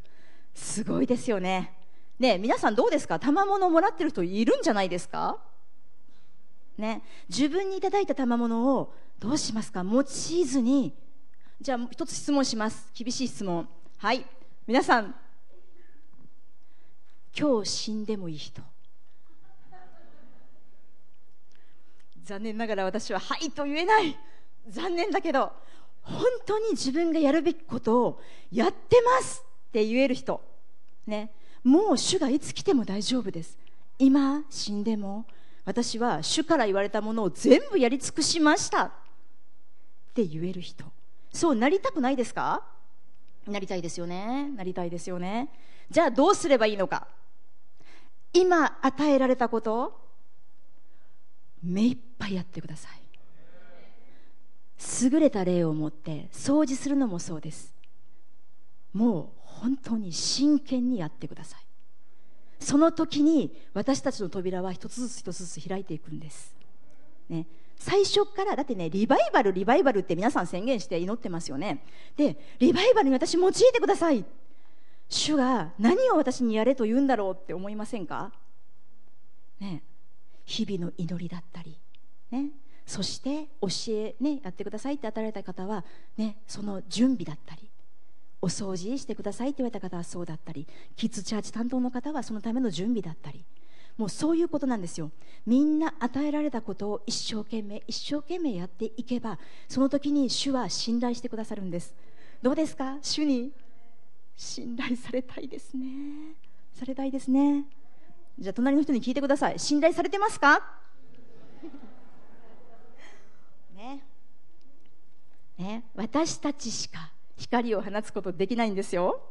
[0.53, 1.73] すごいですよね。
[2.19, 3.17] ね皆さんどうですか？
[3.17, 5.37] 賜物をもらってる人いるんじゃないですか？
[6.77, 9.83] ね自分にいただいた賜物をどうしますか？
[9.83, 10.93] 用いずに
[11.61, 12.91] じゃあ一つ質問します。
[12.93, 13.67] 厳しい質問。
[13.97, 14.25] はい。
[14.67, 15.15] 皆さん
[17.37, 18.61] 今日死んでもいい人。
[22.23, 24.17] 残念ながら私は「はい」と言えない。
[24.67, 25.51] 残念だけど
[26.03, 30.41] 本当に自分がやるべきことをやってますって言える人。
[31.07, 31.33] ね。
[31.69, 33.55] もう主がいつ来ても大丈夫です。
[33.99, 35.25] 今死んでも
[35.65, 38.85] 私は主から言われたものを全部やり尽くしました。
[38.85, 38.91] っ
[40.15, 40.83] て言える人。
[41.31, 42.63] そうなりたくないですか？
[43.45, 44.49] なりたいですよね。
[44.55, 45.49] なりたいですよね。
[45.91, 47.07] じゃあどうすればいいのか？
[48.33, 50.01] 今与えられたこと
[51.61, 52.91] 目いっぱいやってください。
[55.03, 57.75] 優れた霊を持って掃除するのもそうです。
[58.91, 59.29] もう
[59.61, 61.59] 本当に真剣にやってください。
[62.59, 66.53] その時に私たちの扉は一つずつ一つずつ開いていくんです、
[67.29, 71.83] ね、最初からだってねリバイバルリバイバルって皆さん宣言して祈ってますよね。
[72.17, 74.25] でリバイバルに私用いてください。
[75.07, 78.31] 主が何を私にやれと言うんだろうって思いませんか？
[79.59, 79.83] ね。
[80.45, 81.77] 日々の祈りだったり。
[82.31, 82.51] ね。
[82.85, 85.85] そして教え、ね、やってくださいって与えられた方は、
[86.17, 87.68] ね、その準備だったり。
[88.41, 93.43] お掃除してくださいって言われた方はそうだったりキッズチャーチ担当の方はそのための準備だったり。
[93.97, 95.11] もうそういうことなんですよ。
[95.45, 101.93] みんな与えられたことを一生懸命一生懸命やっていけばその時に主は信頼してくださるんです。
[102.41, 102.97] どうですか？
[103.01, 103.51] 主に
[104.37, 105.87] 信頼されたいですね。
[106.73, 107.65] されたいですね。
[108.39, 109.59] じゃあ隣の人に聞いてください。
[109.59, 110.63] 信頼されてますか？
[113.75, 114.01] ね。
[115.57, 115.83] ね。
[115.93, 119.21] 私たちしか光を放つことできないんですよ。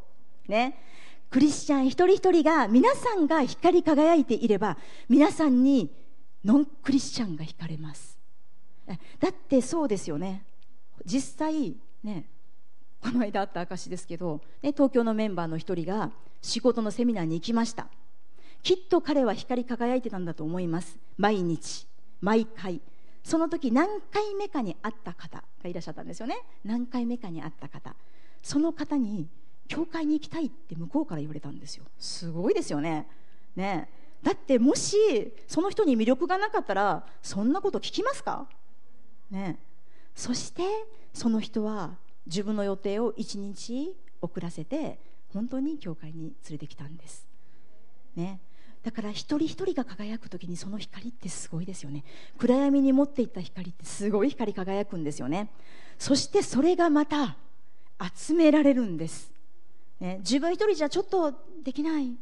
[0.49, 0.83] ね。
[1.31, 4.79] クリスチャン一人一人が皆さんが光り輝いていれば
[5.11, 5.91] 皆さんに
[6.43, 8.17] ノンクリスチャンが惹かれます。
[8.87, 10.45] だってそうですよね。
[11.05, 12.25] 実際ね
[13.01, 17.89] この間あった証ですけど、ね、東京のメンバーの一人が仕事のセミナーに行きました。
[18.63, 20.99] きっと彼は光り輝いてたんだと思います。
[21.19, 21.87] 毎日
[22.21, 22.81] 毎回。
[23.29, 26.39] その時何回目かに会った方がいらっしゃったんですよね。
[26.65, 27.95] 何回目かに会った方。
[28.43, 29.29] その方に
[29.69, 31.85] 教会に行きたいって向こうから言われたんですよ。
[31.99, 33.07] すごいですよね。
[33.55, 33.91] ね。
[34.23, 34.97] だってもし
[35.47, 38.49] その人に魅力がなかったらそんなこと聞きますか？
[39.31, 39.59] ね。
[40.15, 40.63] そして
[41.13, 44.99] その人は自分の予定を1日遅らせて
[45.35, 47.27] 本当に教会に連れてきたんです。
[48.17, 48.41] ね。
[48.89, 52.05] だから一人一人が輝く時にその光ってすごいですよね。
[52.39, 55.51] 暗闇に持っていった光ってすごい光り輝くんですよね。
[55.99, 57.37] そしてそれがまた
[58.17, 59.31] 集められるんです、
[60.01, 62.17] ね、自分一人じゃちょっとできない。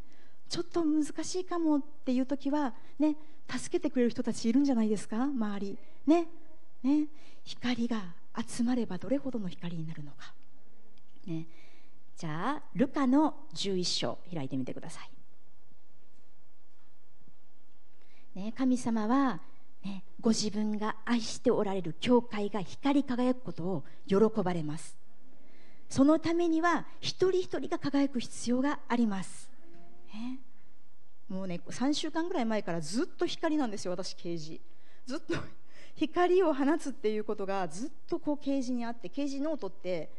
[0.48, 3.14] ちょっと難しいかもっていう時はね
[3.48, 5.78] 助けてくれる人たちいるんじゃないですか周り。
[6.04, 6.26] ね
[6.82, 7.06] ね
[7.44, 8.02] 光が
[8.44, 10.34] 集まればどれほどの光になるのか。
[11.28, 11.46] ね
[12.16, 15.15] じゃあルカの11章開いてみてください。
[18.36, 19.40] ね、神様は、
[19.84, 24.96] ね、ご自分が愛しておられる教会が光り輝くことを喜ばれます。
[25.88, 29.50] そのためには一人一人が輝く必要があります、
[30.12, 30.40] ね、
[31.28, 34.60] もうね3週間ぐらい前からずっと光なんですよ私啓示
[35.06, 35.34] ずっと
[35.94, 40.10] 光を放つっていうことがずっとこう啓示にあって啓示ノートって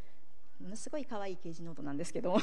[0.62, 2.38] ものすごい可愛い啓示ノートなんですけど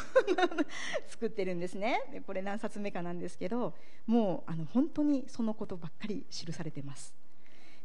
[1.09, 2.23] 作ってるんですね。
[2.27, 3.75] これ何冊目かなんですけど
[4.07, 7.15] もうあの本当にそのことばっかり記されてます、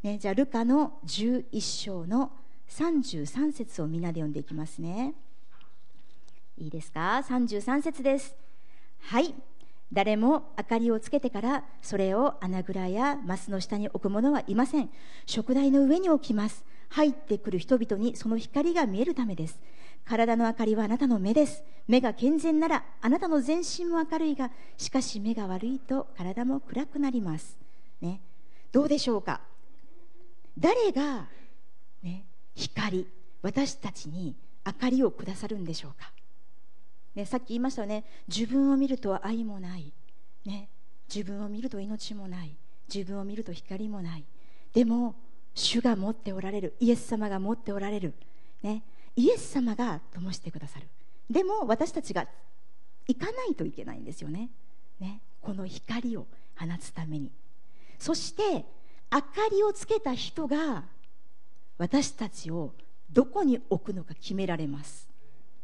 [0.03, 2.31] ね、じゃあルカの11章の
[2.69, 5.15] 33節をみんなで読んでいきますね。
[6.57, 8.35] いいですか？33節です。
[8.99, 9.33] はい。
[9.91, 14.89] 誰も明かりをつけてからそれを穴蔵やマスの下に置く者はいません。
[15.25, 16.63] 食台の上に置きます。
[16.89, 19.59] 入ってくる人々にその光が見えるためです。
[20.05, 21.63] 体の明かりはあなたの目です。
[21.87, 27.57] 目が健全ならあなたの全身も明るいがしかし目が悪いと体も暗くなります。
[28.01, 28.21] ね。
[28.71, 29.41] どうでしょうか？
[30.57, 31.27] 誰が、
[32.03, 33.07] ね、光
[33.41, 34.35] 私たちに
[34.65, 36.11] 明かりをくださるんでしょうか？
[37.15, 38.03] ね、さっき言いましたよね。
[38.27, 39.91] 自分を見ると愛もない、
[40.45, 40.69] ね、
[41.13, 42.55] 自分を見ると命もない。
[42.93, 44.23] 自分を見ると光もない。
[44.73, 45.15] でも
[45.55, 46.75] 主が持っておられる。
[46.79, 48.13] イエス様が持っておられる、
[48.61, 48.83] ね、
[49.19, 50.87] イエス様が灯してくださる。
[51.29, 52.25] でも私たちが
[53.05, 54.49] 行かないといけないんですよね。
[54.97, 55.19] ね。
[55.41, 56.25] この光を
[56.57, 57.29] 放つために。
[57.97, 58.63] そして
[59.11, 60.83] 明かりをつけた人が
[61.77, 62.71] 私たちを
[63.11, 65.09] どこに置くのか決められます。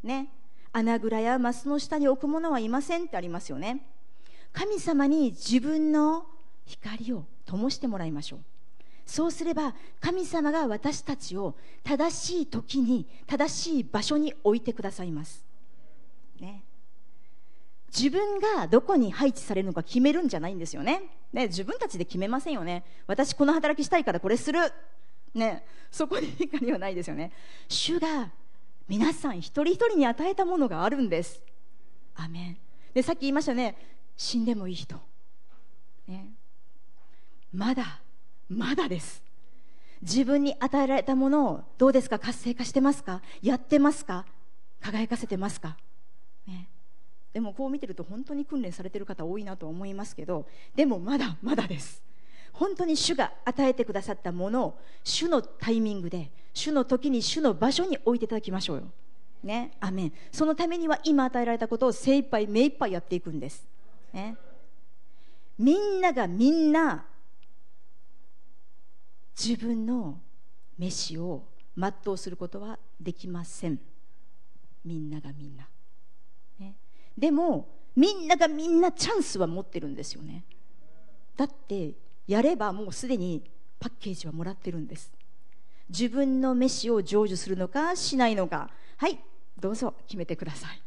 [0.02, 0.28] ね。
[0.72, 3.86] 穴蔵やマスの下に置くものはいませんってありますよね。
[4.52, 6.26] 神様に自分の
[6.66, 8.40] 光を灯してもらいましょう。
[9.06, 15.44] そうすれば神様が私たちを正しい時に正しい場所に置いてくださいます、
[16.40, 16.64] ね、
[17.96, 21.02] 自分がどこに配置されるのか決めるんじゃないんですよね。
[21.32, 22.84] ね自分たちで決めませんよね。
[23.06, 24.60] 私この働きしたいからこれする。
[25.34, 27.32] ねそこに光はないですよね。
[27.68, 28.30] 主が
[28.88, 31.40] 皆さん一人一人に与えたものがあるんです。
[32.16, 32.58] アメン。
[32.92, 33.76] でさっき言いましたね。
[34.16, 35.00] 死んでもいい人、
[36.06, 36.32] ね、
[37.52, 38.00] まだ
[38.48, 39.22] まだです。
[40.02, 42.18] 自分に与えられたものをどうですか？
[42.18, 43.22] 活性化してますか？
[43.42, 44.26] やってますか？
[44.80, 45.76] 輝かせてますか、
[46.46, 46.68] ね、
[47.32, 52.02] でもこう見てると本当に訓練されてる方多いなと思いますけどでもまだまだです。
[52.52, 58.82] 本当に主が与えてくださったものを主のタイミングで主の時に主の場所に置いていただきましょうよ。
[59.42, 60.12] ね、アメン。
[60.30, 63.66] そのためには今与えられたことを精一杯目一杯やっていくんです、
[64.12, 64.36] ね、
[65.58, 67.04] みんながみんな
[69.38, 70.18] 自分の
[70.78, 71.44] 飯を
[71.76, 73.78] 全うすることはできません。
[74.84, 75.68] みんながみんな、
[76.58, 76.74] ね、
[77.18, 80.44] でもみんながみんなチャンスは持ってるんですよね。
[81.36, 81.92] だって
[82.26, 83.42] やればもうすでに
[83.78, 85.12] パッケージはもらってるんです。
[85.88, 88.70] 自分の飯を成就するのかしないのか。
[88.96, 89.20] はい
[89.58, 90.80] どうぞ決めてください。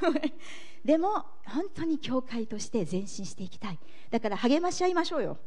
[0.84, 3.78] でも本当に教会として前進していきたい。
[4.10, 5.38] だから励まし合いましょうよ、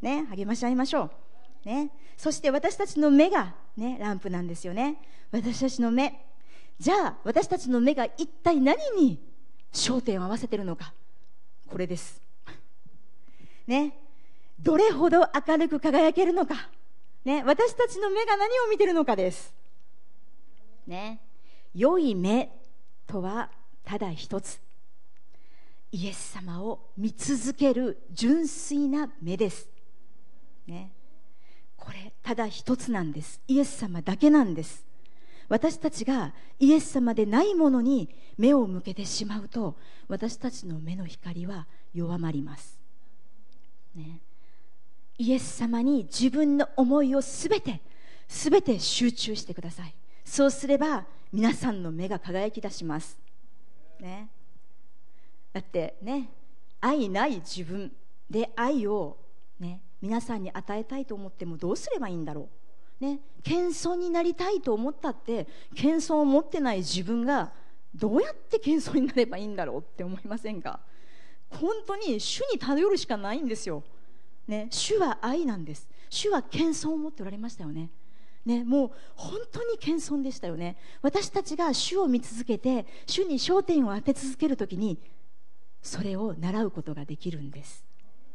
[0.00, 1.10] ね、励まし合いましょう、
[1.64, 4.96] ね、そして私たちの目が、ね、ランプなんですよね。
[5.30, 6.24] 私たちの目。
[6.78, 9.20] じゃあ私たちの目が一体何に
[9.72, 10.92] 焦点を合わせているのか。
[11.68, 12.22] これです。
[13.66, 13.98] ね。
[14.60, 16.68] どれほど明るく輝けるのか、
[17.24, 19.54] ね、私たちの目が何を見てるのかです。
[20.86, 21.20] ね、
[21.74, 22.50] 良い目
[23.06, 23.50] とは
[23.84, 24.60] ただ一つ。
[25.92, 29.68] イエス様を見続ける純粋な目です、
[30.66, 30.92] ね、
[31.88, 33.40] これただ一つなんです。
[33.48, 34.84] イエス様だけなんです。
[35.48, 39.74] 私たちがイエス様でないものに目を向けてしまうと
[40.06, 42.78] 私たちの目の光は弱まります、
[43.94, 44.20] ね、
[45.16, 47.80] イエス様に自分の思いをすべて
[48.28, 49.94] すべて集中してください。
[50.26, 53.18] そうすれば皆さんの目が輝き出します、
[53.98, 54.28] ね、
[55.54, 56.28] だってね
[56.82, 57.90] 愛ない自分
[58.28, 59.16] で愛を、
[59.58, 62.48] ね、皆さんに与えたいと思ってもどうすればいいんだろ
[63.00, 67.52] う、ね、謙遜になりたいと思ったって謙遜を持ってない自分が
[67.94, 70.80] どうやって謙遜になればいいんだろうって思いませんか？
[71.50, 73.82] 本当に主に頼るしかないんですよ。
[74.46, 75.88] ね、主は愛なんです。
[76.10, 77.90] 主は謙遜を持っておられましたよね。
[78.44, 80.76] ね、もう本当に謙遜でしたよね。
[81.02, 84.98] 私たちが主を見続けて主に焦点を当て続けるときに
[85.82, 87.84] それを習うことができるんです、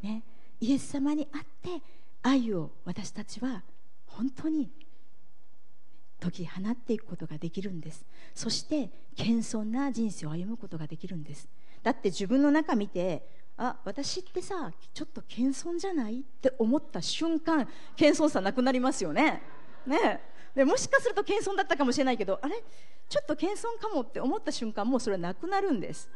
[0.01, 0.23] ね、
[0.63, 1.81] イエス様にあって
[2.21, 3.63] 愛を私たちは
[4.05, 4.71] 本当に
[6.21, 8.05] 解き放っていくことができるんです。
[8.33, 11.49] そして謙遜な人生を歩むことができるんです。
[11.81, 19.41] だって自分の中見てあ私ってさちょっと謙遜じゃないって思った瞬間謙遜さなくなりますよね。
[19.85, 20.21] ね。
[20.55, 22.63] でもしかすると謙遜だったかもしれないけどあれ？
[23.09, 26.09] ちょっと謙遜かもって思った瞬間もうそれはなくなるんです、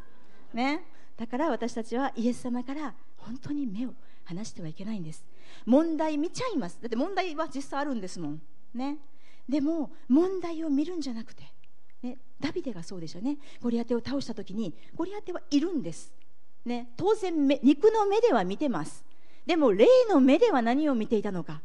[0.54, 0.86] ね、
[1.18, 3.94] だから私たちはイエス様から本当に目を
[4.28, 5.26] 話してはいけないんです。
[5.66, 6.80] 問題見ちゃいます。
[6.82, 8.42] だって問題は実際あるんですもん。
[8.76, 8.98] ね。
[9.48, 11.44] でも問題を見るんじゃなくて、
[12.04, 13.38] ね、ダビデがそうでしたね。
[13.62, 16.14] ゴリアテを倒した時にゴリアテはいるんです。
[16.66, 19.06] ね、当然肉の目では見てます。
[19.46, 21.62] でも霊の目では何を見ていたのか。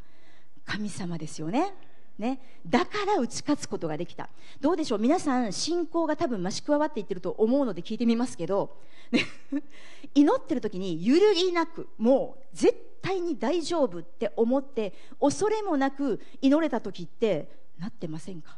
[0.65, 1.75] 神様ですよね。
[2.23, 4.29] ね、だから打ち勝つことができた。
[4.61, 5.01] どうでしょう？
[5.01, 8.77] 皆さん信仰が多分増し加わっていってると思うので聞いてみますけど、
[9.11, 9.25] ね、
[10.15, 18.57] 祈ってる時に揺るぎなくもう絶対に大丈夫って思って恐れもなく祈れた時ってなってませんか？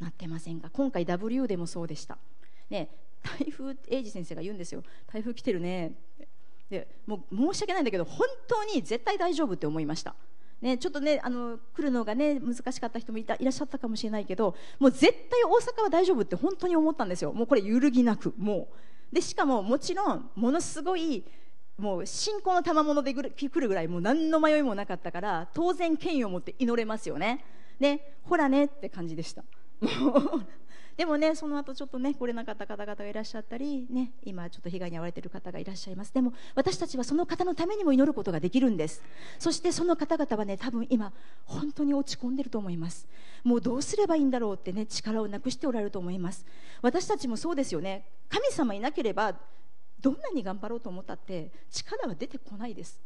[0.00, 0.70] なってませんか？
[0.72, 2.18] 今回 W でもそうでした、
[2.68, 2.88] ね、
[3.22, 4.82] 台風英二先生が言うんですよ。
[5.06, 5.92] 台風来てるね。
[6.68, 10.16] でもう申し訳ないんだけど本当に絶対大丈夫って思いました。
[10.60, 15.48] ね、ちょっとねあの来るのがね難しかった人もいたいらっしゃったかもしれないけどもう絶対大
[15.80, 17.32] 阪は大丈夫って本当に思ったんですよ。
[17.32, 18.68] もうこれ揺るぎなくも
[19.12, 19.14] う。
[19.14, 21.24] でしかももちろんものすごい
[21.78, 23.22] もう信仰の賜物で来
[23.60, 27.44] るぐらいもう何の迷いもなかったから当然権威を持って祈れますよね。
[27.78, 29.44] ねほらねって感じでした。
[30.98, 36.12] でもねその後ちょっとね来れなかった方々がいらっしゃったりね今ちょっと被害に遭われている方がいらっしゃいます。
[36.12, 39.00] でも私たちはその方のためにも祈ることができるんです。
[39.38, 41.12] そしてその方々はね多分今
[41.44, 43.06] 本当に落ち込んでると思います。
[43.44, 46.44] もうどうすればいいんだろうってね力をなくしておられると思います。
[46.82, 48.08] 私たちもそうですよね。
[48.28, 49.36] 神様いなければ
[50.00, 53.00] どんなに頑張ろうと思ったって力は出てこないです。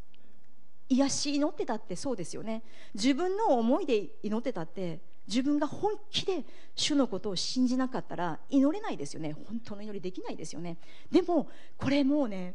[0.88, 2.62] 癒し祈ってたってそうですよね。
[2.94, 6.44] 自分の思いで祈ってたって自分が本気で
[6.74, 9.34] 主のことを信じなかったら祈れないですよね。
[9.46, 10.78] 本当の祈りできないですよね。
[11.10, 11.48] でも
[11.78, 12.54] これもうね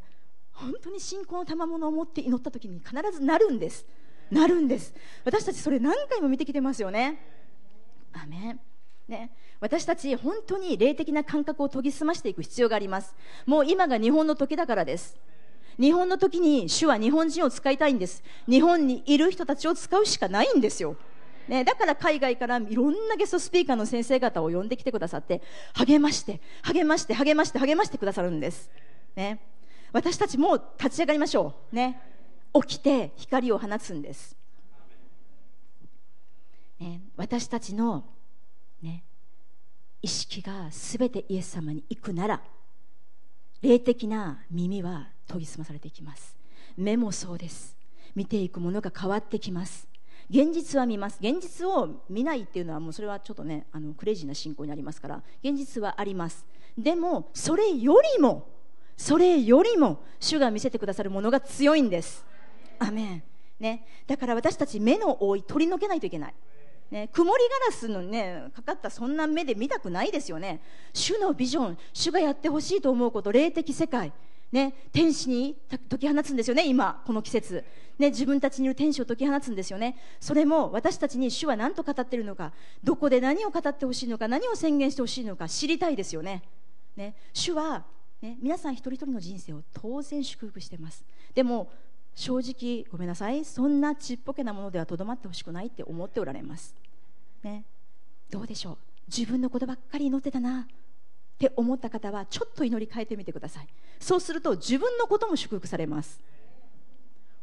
[0.51, 3.86] 本当に信仰の賜物を持って祈った時に必ずなるんです。
[4.32, 4.93] なるんです。
[5.24, 7.20] 私たちそれ何回も見てきてますよね。
[8.13, 8.59] アメン。
[9.07, 13.15] ね、私たち本当に霊的な感覚を研ぎ澄ましていく必要があります。
[13.45, 15.15] もう今が日本の時だからです。
[15.80, 18.22] 日本の時に主は日本人を使いたいんです。
[18.49, 20.97] 日本にいる人たちを使うしかないんですよ。
[21.48, 25.41] ね、だから海外からいろんなゲストスピーカーの先生方を呼んできてくださって
[25.74, 28.70] 励まして励まして励まして励ましてくださるんです、
[29.16, 29.39] ね、
[29.93, 32.02] 私たちも立ち上がりましょう、ね、
[32.54, 34.36] 起きて光を放つんです、
[36.80, 38.04] ね、私たちの、
[38.82, 39.04] ね、
[40.02, 42.41] 意識がすべてイエス様に行くなら
[43.62, 46.38] 霊的な耳は研ぎ澄まされていきます。
[46.78, 47.76] 目もそうです。
[48.16, 49.88] 見ていくものが変わってきます。
[50.30, 51.18] 現実は見ます。
[51.22, 56.46] 現実を見ないっていうのはもうそれはちょっとねあのクレイジーな信仰になりますから現実はあります。
[56.78, 58.48] でもそれよりも
[58.98, 62.26] それよりも主が見せてくださるものが強いんです。
[62.80, 63.24] アメン。
[63.60, 66.34] ね、だから私たち目の覆い取り除けないといけない、
[66.92, 70.62] ね、曇りガラスのねかかったそんな目で見たくないですよね。
[70.94, 74.14] 主のビジョン主がやってほしいと思うこと霊的世界。
[74.52, 75.58] ね、天使に
[75.89, 77.66] 解き放つんですよね、今、この季節、
[78.00, 86.43] ね、自分たちにいる天使を解き放つんですよね、それも私たちに主は何と語っているのか、どこで何を語ってほしいのか、何を宣言してほしいのか知りたいですよね、
[86.95, 87.86] ね主は、
[88.22, 91.06] ね、皆さん一人一人の人生を当然祝福してます。
[91.36, 91.70] でも
[92.16, 96.74] 正直ごめんなさいそんなちっぽけなものではとどまってほしくないって思っておられます、
[97.43, 97.64] ね、
[98.32, 98.78] どうでしょう。
[99.08, 100.68] 自分のことばっかり祈ってたな。
[101.38, 103.68] って思った方はちょっと祈り変えてみてください。
[104.00, 106.20] そうすると自分のことも祝福されます。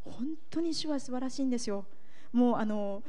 [0.04, 0.14] 本
[0.50, 1.86] 当に主は素晴らしいんですよ。
[2.32, 3.04] もうあの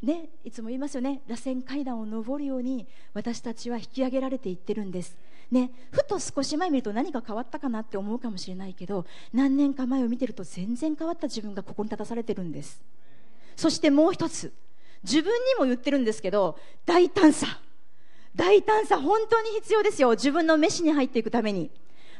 [0.00, 1.20] ねいつも言いますよね。
[1.26, 5.16] 螺旋階段を上るように私たちは引き上げられていってるんです。
[5.50, 12.80] ね、ふと少し前見ると何か変わったかなって思うかもしれないけど何年か前を見てると全然変わった自分がここに立たされてるんです。
[13.56, 14.52] そしてもう一つ
[15.02, 16.56] 自分にも言ってるんですけど
[16.86, 17.58] 大胆さ。
[18.34, 20.10] 大胆さ本当に必要ですよ。
[20.12, 21.70] 自分の飯に入っていくために。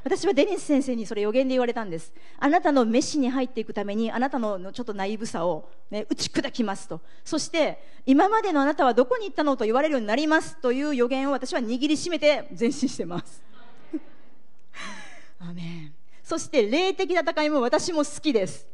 [0.02, 2.12] 私はデニス先生にそれ予言で言われたんです。
[2.38, 7.00] あなたの飯に入っていくためにあなたのちょっとナイブさを、ね、打ち砕きますと。
[7.24, 10.56] そして今までのあなたはどこに行ったのと言われるようになります。
[10.56, 13.42] という予言を私は握りしめて前進してます。
[15.38, 15.92] アメ
[16.22, 18.66] そして霊的な戦いも私も好きです。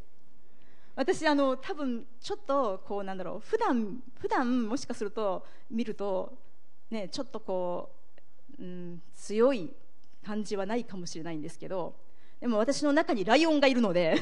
[0.94, 3.40] 私あの多分ちょっとこうなんだろう。
[3.40, 6.45] 普段普段もしかすると見ると
[6.90, 7.90] ね、ちょっとこ
[8.58, 9.72] う、うん、強い
[10.24, 11.94] 感じはないかもしれないんですけど
[12.40, 14.16] でも私の中にライオンがいるので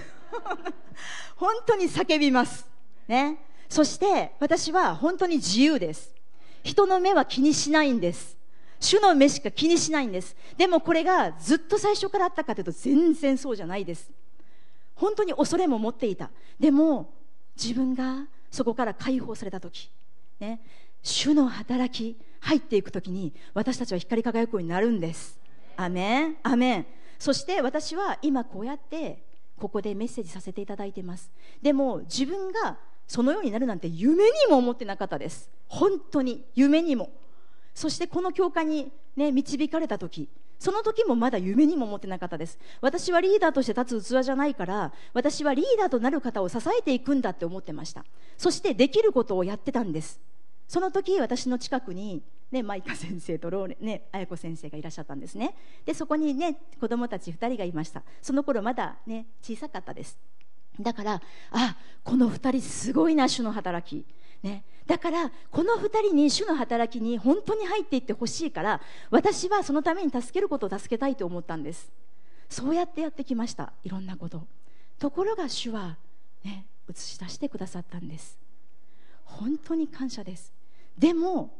[1.36, 2.68] 本当に叫びます、
[3.08, 3.38] ね、
[3.68, 6.14] そして私は本当に自由です。
[6.62, 8.36] 人の目は気にしないんです。
[8.80, 10.36] 主の目しか気にしないんです。
[10.56, 14.10] でもこれがずっと最初からあったかというと全然そうじゃないです。
[14.94, 16.30] 本当に恐れも持っていた。
[16.58, 17.12] でも
[17.56, 19.90] 自分がそこから解放された時、
[20.38, 20.60] ね、
[21.02, 25.38] 主の働き入っていく時に私たちは光り輝くようになるんです。
[25.76, 26.86] アメンアメン
[27.18, 29.24] そして私は今こうやって
[29.58, 31.30] ここでメッセージさせていただいてます。
[31.62, 32.76] でも自分が
[33.06, 35.50] そのようになるなんて夢にも思ってなかったです。
[35.68, 37.10] 本当に夢にも。
[37.74, 40.28] そしてこの教会に、ね、導かれた時
[40.60, 42.58] その時もまだ夢にも思ってなかったです。
[42.80, 48.04] 私はリーダーとして立つ器じゃないから私はリーダーとなる方を支えていくんだって思ってました。
[48.36, 50.20] そしてできることをやってたんです
[50.68, 55.56] その時私の近くに、ね、マイカ先生とローレ、ね、綾子先生がいらっしゃったんですね。
[55.84, 58.02] でそこにね子供たち2人がいました。
[58.22, 60.18] その頃まだね小さかったです。
[60.80, 64.06] だからあこの2人すごいな主の働き。
[64.42, 71.90] ね、だからこの2人に主の働きに本当に入っていってほしいから私はそのために助けることを助けたいと思ったんです。
[72.48, 73.72] そうやってやってきました。
[73.82, 74.46] いろんなこと。
[74.98, 75.96] ところが主は、
[76.44, 78.38] ね、映し出してくださったんです。
[79.24, 80.53] 本当に感謝です。
[80.98, 81.54] でも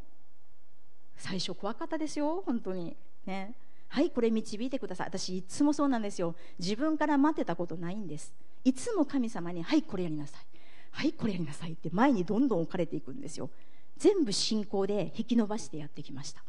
[1.16, 2.96] 最初怖かったですよ本当に。
[3.26, 3.54] ね。
[3.88, 5.06] はいこれ導いてください。
[5.08, 6.34] 私いつもそうなんですよ。
[6.58, 8.32] 自分から待ってたことないんです。
[8.64, 10.46] いつも神様にはいこれやりなさい。
[10.90, 13.50] はいこれやりなさいって前にどんどん置かれていくんですよ。
[13.96, 16.42] 全部信仰で引き伸ばしてやってきました。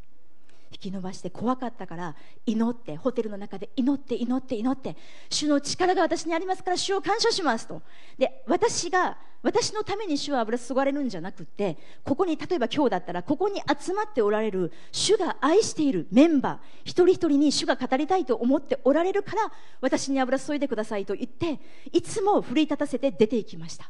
[0.75, 2.15] 引き伸ばして怖かったから
[2.45, 4.97] 祈ってホテルの中で祈って祈って祈って
[5.29, 7.81] 主の力が私にありますから主を感謝しますと。
[8.17, 19.51] で私が私のために主は油注がれるんじゃなくてここに例えば今日だったらここに集まっておられる主が愛しているメンバー一人一人に主が語りたいと思っておられるから
[19.81, 21.59] 私に油注いでくださいと言って
[21.93, 23.89] いつも奮い立たせて出ていきました。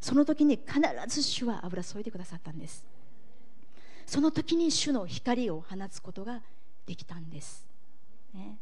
[0.00, 2.93] その時に必ず主は油注いでくださったんです。
[4.06, 6.42] その時に主の光を放つことが
[6.86, 7.66] できたんです、
[8.34, 8.58] ね、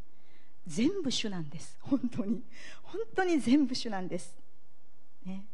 [0.67, 1.77] 全部主なんです。
[1.83, 2.43] 本当に。
[2.83, 4.37] 本当に全部主なんです、
[5.25, 5.45] ね、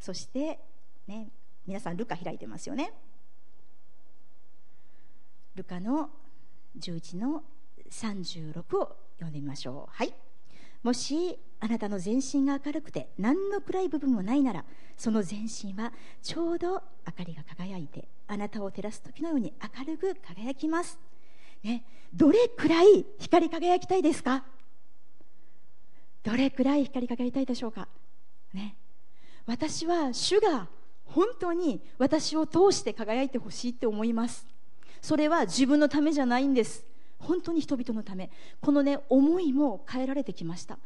[0.00, 0.58] そして、
[1.06, 1.28] ね、
[1.66, 2.92] 皆さんルカ開いてますよね。
[5.54, 6.10] ルカの
[6.78, 7.44] 11の
[7.90, 9.94] 36を読んでみましょう。
[9.94, 10.14] はい。
[10.82, 14.64] もしあなたの全身が明るくて何の暗い部分もないなら
[14.96, 20.98] その全身はちょうど明かりが輝いてあなたを照らす時のように明るく輝きます、
[21.62, 24.42] ね、どれくらい光り輝きたいですか？
[26.22, 27.88] どれくらい光り輝きたいでしょうか、
[28.54, 28.74] ね、
[29.44, 30.66] 私は主が
[31.04, 34.46] 本当に私を通して輝いてほしいって思います。
[35.02, 36.86] それは自分のためじゃないんです。
[37.18, 38.30] 本当に人々のため。
[38.62, 40.78] このね思いも変えられてきました。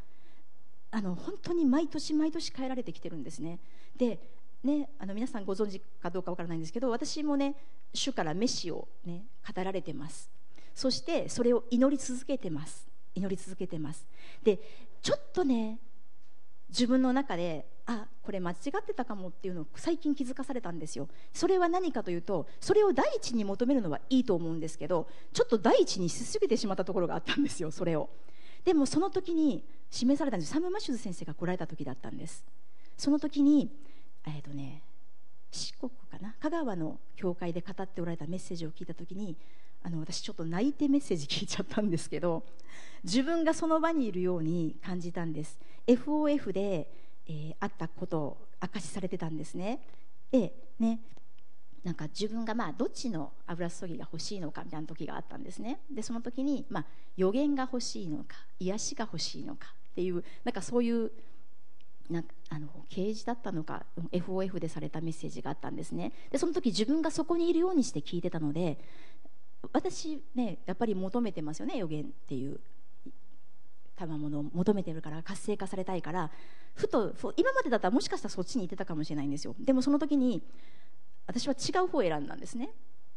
[0.90, 3.60] あの本当に毎年毎年変えられてきてるんですね。
[3.96, 4.18] で
[4.66, 7.54] ねあの皆さんご存知かどうかわからないんですけど私もね
[7.94, 9.24] 主からメシをね
[9.56, 10.30] 語られてます。
[10.74, 12.86] そしてそれを祈り続けてます。
[13.14, 14.06] 祈り続けてます。
[14.42, 14.58] で
[15.00, 15.78] ちょっとね
[16.68, 21.08] 自分の中であこれ間違ってたかもっていうのを最近気づかされたんですよ。
[21.32, 28.10] それは何かというとそれを第一に求めるのはいいと思うんですけどちょっと第一にしすぎてしまったところがあったんですよそれを。
[28.64, 30.52] でもその時に示されたんです。
[30.52, 32.44] サム・マシューズ先生が来られた時だったんです。
[32.98, 33.70] その時に
[34.26, 34.82] えっ、ー、とね
[35.50, 36.34] 四国かな？
[36.40, 39.36] 香川の教会で語っておられたメッセージを聞いた時に
[39.82, 42.42] あの私ちょっと泣いてメッセージ聞いちゃったんですけど
[43.04, 46.88] 自分がその場にいるように感じたんです FOF で
[47.28, 49.80] えー、あったことを明かしされてたんですね。
[50.30, 51.00] でね
[51.84, 55.80] なんか自分がまあどっちの油注ぎが欲しいのかみたいな時があったんですね。
[55.90, 56.84] でその時にまあ
[57.16, 61.12] 予言が欲しいのか癒しが欲しいのかっていうなんかそういう
[62.10, 66.12] なあの掲示だったのか FOF でされたメッセージがあったんですね。
[66.30, 68.78] でその時自分がそこにいるようにして聞いてたので
[69.72, 72.60] 私ねやっぱり求めてますよね予言っていう。
[73.96, 76.30] 賜物を求めてるから活性化されたいから。
[76.74, 79.56] ふと今までだったらもしかしたらそっちに行ってたかもしれないんですよ。
[79.58, 80.42] でもその時に
[81.26, 82.70] 私は違う方を選んだんですね。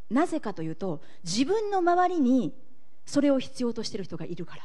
[0.10, 2.54] なぜかというと自分の周りに
[3.06, 4.64] それを必要としてる人がいるから。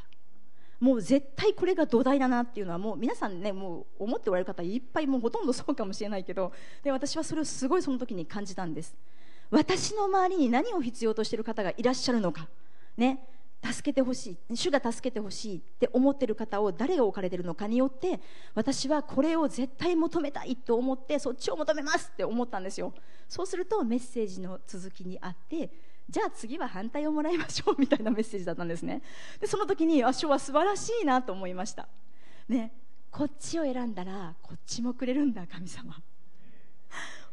[0.84, 8.94] もう絶対これが土台だなっていうのはもう皆さんねもう思っておられる方いっぱいもうほとんどそうかもしれないけどで私はそれをすごいその時に感じたんです。
[9.50, 12.48] 私の周りに何を必要としている方がいらっしゃるのか。
[12.98, 13.26] ね
[13.62, 14.56] 助けてほしい。
[14.56, 18.20] 主が助けてほしいって思ってる方を誰が置かれてるのかによって
[18.54, 22.92] 私はこれを絶対求めたいと思ってそっちを求めますって思ったんですよ。
[23.26, 25.70] そうするとメッセージの続きにあって
[26.08, 29.02] じゃあ次は反対をもらいましょうみたいなメッセージだったんですね。
[29.40, 31.88] でその時にあ主は素晴らしいなと思いました。
[32.48, 32.72] ね
[33.10, 35.96] こっちを選んだらこっちもくれるんだ神様。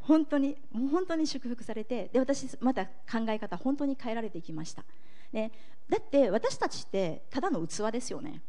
[0.02, 2.92] 本当にもう本当に祝福されてで私また考
[3.30, 4.84] え方本当に変えられていきました。
[5.32, 5.52] ね、
[5.90, 8.42] だって私たちってただの器ですよね。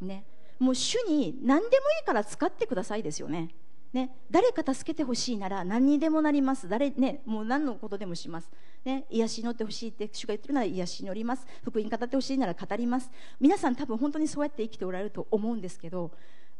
[0.00, 0.24] ね
[0.58, 3.50] もう主に何でもいいから使ってくださいですよね。
[3.92, 6.68] ね、誰か助けてほしいなら何にでもなります。
[6.68, 8.50] 誰、ね、もう何のことでもします、
[8.86, 11.44] ね、癒し祈ってほしいって主が言ってるなら癒し祈ります。
[11.64, 13.10] 福音語ってほしいなら語ります。
[13.40, 16.12] 皆さん多分本当にそうやって生きておられると思うんですけど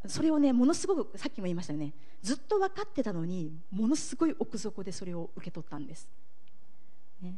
[0.06, 1.94] それをねものすごくさっきも言いましたよね。
[2.20, 6.08] ずっと分かってたのにものすごい奥底でそれを受け取ったんです、
[7.22, 7.36] ね、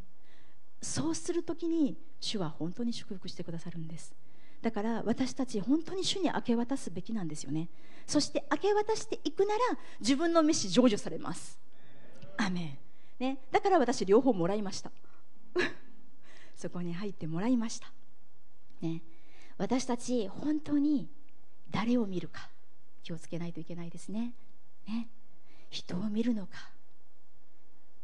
[0.80, 4.14] そうする時に主は本当に祝福してくださるんです。
[4.62, 7.68] だから私たち本当に主に明け渡すべきなんですよね。
[8.06, 9.60] そして明け渡していくなら
[10.00, 11.58] 自分の飯成就されます。
[12.38, 12.77] アメン、
[13.18, 14.90] ね、だから私両方もらいました。
[16.54, 17.92] そこに入ってもらいました、
[18.80, 19.02] ね、
[19.58, 21.08] 私たち本当に
[21.70, 22.50] 誰を見るか
[23.02, 24.34] 気をつけないといけないですね。
[24.86, 25.08] ね。
[25.70, 26.70] 人を見るのか、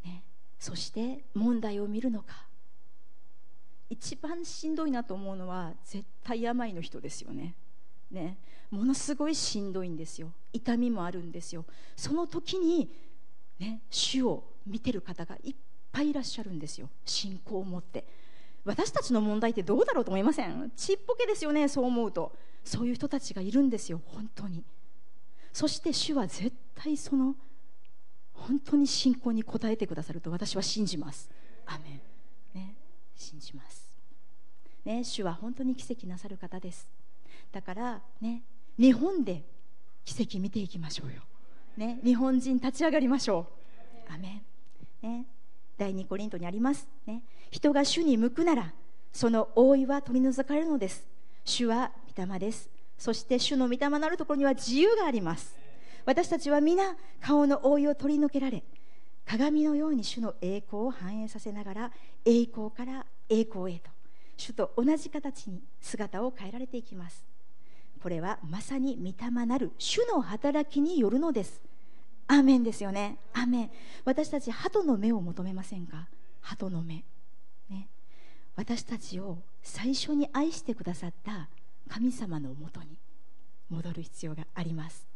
[0.05, 0.23] ね、
[0.59, 2.47] そして問題を見るのか。
[3.91, 7.55] 一番しんどいなと思うのは絶対病の人ですよね。
[8.11, 8.39] ね。
[8.71, 10.33] ものすごいしんどいんですよ。
[10.53, 11.65] 痛みもあるんですよ。
[11.97, 12.91] その時に、
[13.59, 15.55] ね、主を見てる方がいっ
[15.93, 16.89] ぱいいらっしゃるんですよ。
[17.05, 18.05] 信仰を持って。
[18.65, 20.73] 私たちの問題ってどうだろうと思いません？
[20.75, 22.33] ちっぽけですよねそう思うと。
[22.65, 24.65] そういう人たちがいるんですよ本当に。
[25.53, 27.37] そして主は絶対その
[28.33, 31.31] 本当に信仰に応えてくださると私は信じます。
[31.67, 32.01] アメ
[32.55, 32.75] ン、ね、
[33.15, 33.87] 信じます。
[34.85, 36.89] ね主は本当に奇跡なさる方です。
[37.53, 38.43] だからね
[38.79, 39.45] 日本で
[40.05, 41.23] 奇跡見ていきましょうよ、
[41.77, 43.47] ね、日本人立ち上がりましょ
[44.09, 44.13] う。
[44.13, 44.43] アメ
[45.03, 45.27] ン、ね、
[45.77, 48.73] 第2コリントにあります、ね、人が主に向くなら
[49.13, 51.07] その覆いは取り除かれるのです。
[51.45, 52.71] 主は御霊です。
[52.97, 55.55] そして主の御霊なるところには自由があります。
[56.07, 58.63] 私たちは皆顔の覆いを取り除けられ
[59.25, 61.93] 鏡のように主の栄光を反映させながら
[62.25, 63.91] 栄光から栄光へと
[64.37, 67.25] 主と同じ形に姿を変えられていきます。
[68.05, 71.63] これはまさに御霊なる主の働きによるのです。
[72.27, 73.17] アーメンですよね。
[73.33, 73.71] アーメン。
[74.05, 76.07] 私たち鳩の目を求めませんか？
[76.43, 77.03] 鳩の目。
[77.71, 77.89] ね。
[78.57, 81.49] 私たちを最初に愛してくださった
[81.89, 82.99] 神様のもとに
[83.71, 85.07] 戻る必要があります。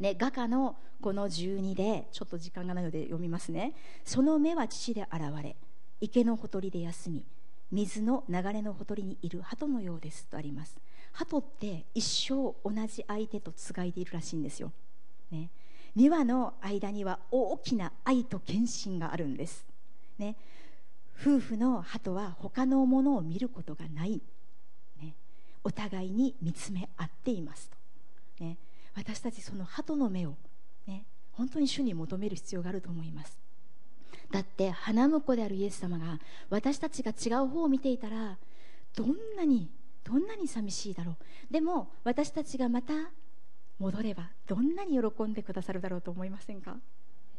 [0.00, 3.74] ね、画家のこの12でちょっと時間がないので読みますね。
[4.06, 5.56] その目は父で現れ
[6.00, 7.22] 池のほとりで休み
[7.70, 10.74] 水の流れのほとりにいる鳩のようですとあります。
[11.12, 14.72] 鳩って一生同じ相手とつがいでいるらしいんですよ、
[15.30, 15.50] ね、
[15.96, 19.66] 2羽の間には大きな愛と献身があるんです、
[20.18, 20.36] ね、
[21.20, 24.22] 夫婦の鳩は他のものを見ることがない、
[25.00, 25.14] ね、
[25.62, 27.70] お互いに見つめ合っています
[28.38, 28.56] と、ね、
[28.96, 30.34] 私たちその鳩の目を、
[30.86, 33.38] ね、本当に主に求める必要があると思います。
[34.30, 38.38] だって花婿であるイエス様が私たちが違う方を見ていたら
[38.96, 39.68] どんなに
[40.04, 41.52] どんなに寂しいだろう。
[41.52, 42.92] でも私たちがまた
[43.78, 46.76] 戻ればどんなに喜んでくださるだろうと思いませんか？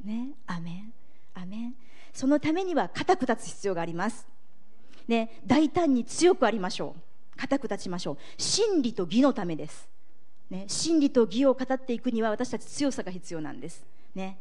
[0.03, 0.93] ねアメン。
[1.33, 1.75] アメン。
[2.13, 4.27] そのためには固く立つ必要があります。
[5.07, 7.37] ね大胆に強くありましょう。
[7.37, 8.17] 固く立ちましょう。
[8.37, 9.87] 真理と義のためです。
[10.49, 13.85] ね真理と義を語っていくには私たち強さが必要なんです。
[14.15, 14.37] ね。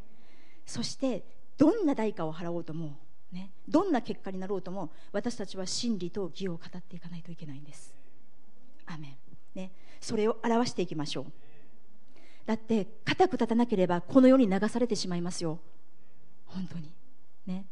[0.66, 1.24] そして
[1.58, 2.96] どんな代価を払おうとも
[3.32, 7.94] ね、どんな結果になろうとも私たちは真理と義を語っていかないといけないんです。
[8.86, 9.16] アメン、
[9.54, 11.24] ね、それを表していきましょう。
[12.46, 15.60] だって固く立たなければこの世に流されてしまいますよ。
[16.46, 16.90] 本当に。
[17.46, 17.66] ね。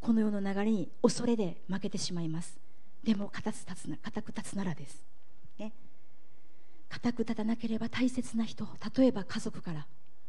[0.00, 2.58] この世の流れに恐れで負けてしまいます。
[3.02, 5.02] でも固く立つな固く立つならです。
[5.58, 5.72] ね。
[6.88, 9.86] 固く立たなければ大切な人例えば家族から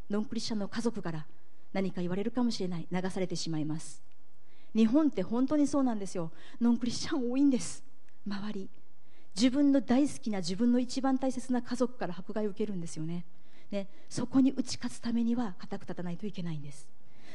[0.10, 1.26] ノンクリスチャンの家族から
[1.72, 2.88] 何か言われるかもしれない。
[2.92, 4.02] 流されてしまいます。
[4.76, 6.32] 日本って本当にそうなんですよ。
[6.62, 7.84] ノンクリスチャン多いんです。
[8.28, 8.70] 周り。
[9.40, 13.26] 自分の大好きな自分の一番大切な家族から迫害を受けるんですよね。
[13.72, 16.90] ねそこに打ち勝つためには固く立たないといけないんです。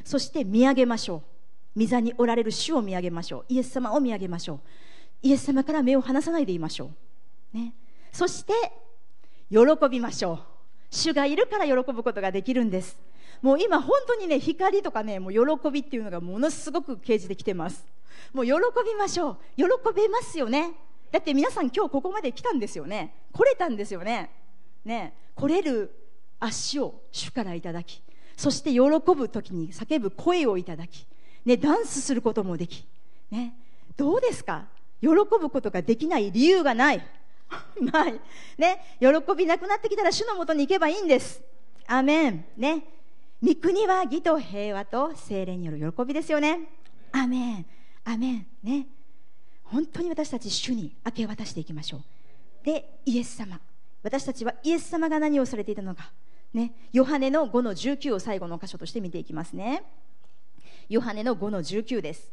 [0.04, 1.22] そして見上げましょ
[1.76, 1.80] う。
[1.80, 3.44] 御座におられる主を見上げましょう。
[3.48, 4.60] イエス様を見上げましょう。
[5.22, 6.90] イエス様から目を離さないでいましょ
[7.54, 7.72] う、ね、
[8.12, 8.52] そして
[9.50, 10.38] 喜びましょう。
[10.90, 12.98] 主がいるから喜ぶことができるんです。
[13.40, 17.86] もう今本当にね光とかねもう喜びっていうのがものすごく掲示できてます。
[18.34, 18.52] もう喜
[18.84, 19.36] びましょう。
[19.56, 19.64] 喜
[19.96, 20.74] べますよね。
[21.14, 23.14] だって皆さん今日ここまで来たんですよね。
[23.32, 24.32] 来れたんですよね。
[24.84, 25.14] ね。
[25.36, 25.94] 来れる
[26.40, 28.02] 足を主からいただき
[28.36, 31.06] そして喜ぶ時に叫ぶ声をいただき、
[31.44, 32.84] ね、ダンスすることもでき、
[33.30, 33.54] ね、
[33.96, 34.64] どうですか？
[35.00, 37.06] 喜ぶことができない理由がない。
[37.80, 38.20] ない、
[38.58, 39.06] ね、喜
[39.36, 41.40] びなくなってきたら主のもとに行けばいいんです。
[41.86, 42.44] アメン。
[42.56, 42.82] ね。
[43.40, 46.58] 御国は義と平和と精霊による喜びですよね。
[47.12, 47.66] アメン。
[48.02, 48.46] アメン。
[48.64, 48.88] ね。
[49.74, 52.02] 本当に私たち主に明け渡していきましょう。
[52.64, 53.58] でイエス様。
[54.04, 56.12] 私たちはイエス様が何をされていたのか。
[56.52, 56.72] ね。
[56.92, 59.82] ヨハネの5の19を最後の箇所として見ていきますね。
[60.88, 62.30] ヨハネの5の19です。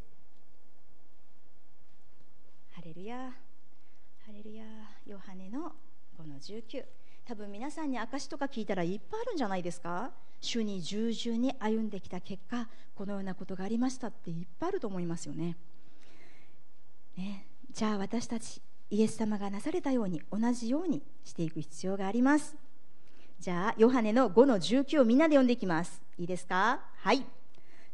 [2.73, 4.63] ハレルヤハレルヤ
[5.07, 5.71] ヨハネの
[6.19, 6.85] 5の19
[7.25, 10.11] 多分皆さんに証とか聞いたらいっぱいあるんじゃないですか。
[10.41, 15.57] 主に従順に歩んできた結果このようなことがありましたっていっぱいあると思いますよね。
[17.17, 22.55] ね、じゃあ私たちイエス様がなされたように同じようにしていく必要があります。
[23.39, 26.01] じゃあヨハネの5の19をみんなで読んでいきます。
[26.17, 26.79] いいですか？
[26.97, 27.25] はい。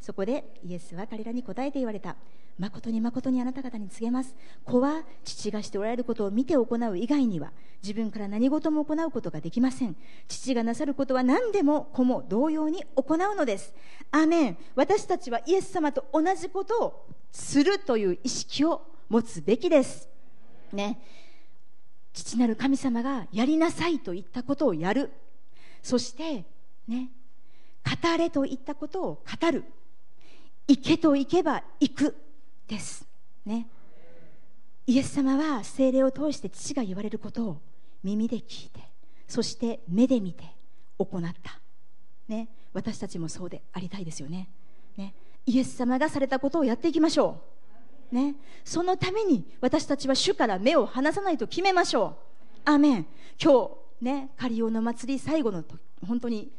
[0.01, 2.15] そこでイエスは彼らに答えて言われた。
[2.59, 4.35] 誠に誠にあなた方に告げます。
[4.65, 7.51] 子は父がしておられることを見て行う以外には
[7.83, 9.95] 自分から何事も行うことができません。
[10.27, 13.75] 父がなさることは何でも子も同様に行うのです。
[14.09, 14.57] アーメン。
[14.75, 20.09] 私たちはイエス様と同じことをするという意識を持つべきです。
[20.73, 20.99] ね。
[22.13, 25.11] 父なる神様がやりなさいと言ったことをやる。
[25.83, 26.45] そして
[26.87, 27.09] ね。
[27.85, 29.63] 語れと言ったことを語る。
[30.67, 32.15] 行けと行けば行く。
[32.67, 33.07] です。
[33.45, 33.67] ね。
[34.85, 37.57] イエス様は精霊を通して父が言われることを
[38.03, 38.79] 耳で聞いて
[39.27, 40.43] そして目で見て
[40.97, 41.59] 行った。
[42.27, 42.49] ね。
[42.73, 44.49] 私たちもそうでありたいですよね。
[44.97, 45.13] ね。
[45.45, 47.56] イエス様がされたことをやっていきましょう。
[48.11, 52.17] ねそのために私たちは主から目を離さないと決めましょ
[52.65, 53.05] うアーメン
[53.41, 53.69] 今
[54.01, 55.63] 日ねカリオの祭り最後の
[56.05, 56.51] 本当に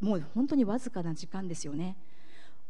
[0.00, 1.96] もう本当にわずかな時間ですよね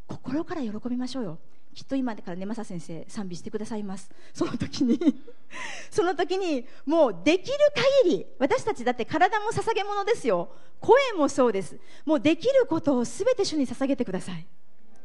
[0.07, 1.39] 心から喜びましょうよ
[1.76, 4.11] きっと今からね、マサ先生、賛美してくださいます。
[4.32, 4.99] その時に
[5.93, 7.59] その時に、もうできる
[8.03, 10.49] 限り、私たちだって体も捧げ物ですよ。
[10.80, 11.78] 声もそうです。
[12.07, 14.47] もうできることをすべて主に捧げてください。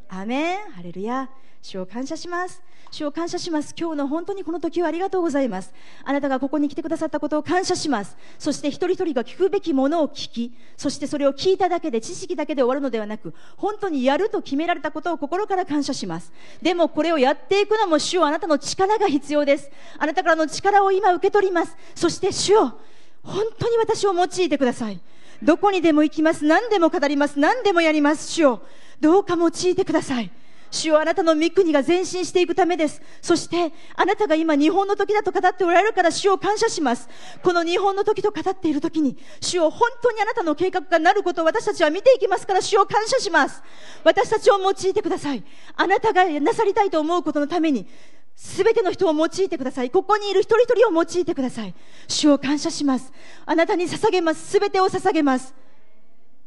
[0.07, 1.29] アメンハレルヤ
[1.61, 2.61] 主を感謝します
[2.91, 3.73] 主を感謝します。
[3.77, 5.73] 今日の本当にこの時をありがとうございます。
[6.03, 8.17] あなたがここに来てくださったことを感謝します。
[8.37, 16.33] そして一人一人が聞くべきものを聞きそしてそれを聞いただけで知識だけで終わるのではなく本当にやると決められたことを心から感謝します。
[16.61, 19.71] でもこれをやっていくのも主をあなたの力が必要です。
[19.97, 21.77] あなたからの力を今受け取ります。
[21.95, 22.71] そして主を
[23.23, 24.99] 本当に私を用いてください。
[25.41, 26.43] どこにでも行きます。
[26.43, 27.39] 何でも語ります。
[27.39, 28.31] 何でもやります。
[28.31, 28.61] 主を
[28.99, 30.31] どうか用いてください。
[30.71, 33.01] 主よあなたの御国が前進していくためです。
[33.21, 37.09] そして、あなたが今日本の時だと語っておられるから主を感謝します。
[37.43, 43.61] この日本の時と語っている時に、主を本当にあなたの計画がなることを私たちは見ていきますから主を感謝します。
[44.03, 45.43] 私たちを用いてください。
[45.75, 47.85] あなたがなさりたいと思うことのために、
[48.35, 49.91] すべての人を用いてください。
[49.91, 51.75] ここにいる一人一人を用いてください。
[52.07, 53.11] 主を感謝します。
[53.45, 54.51] あなたに捧げます。
[54.51, 55.53] すべてを捧げます。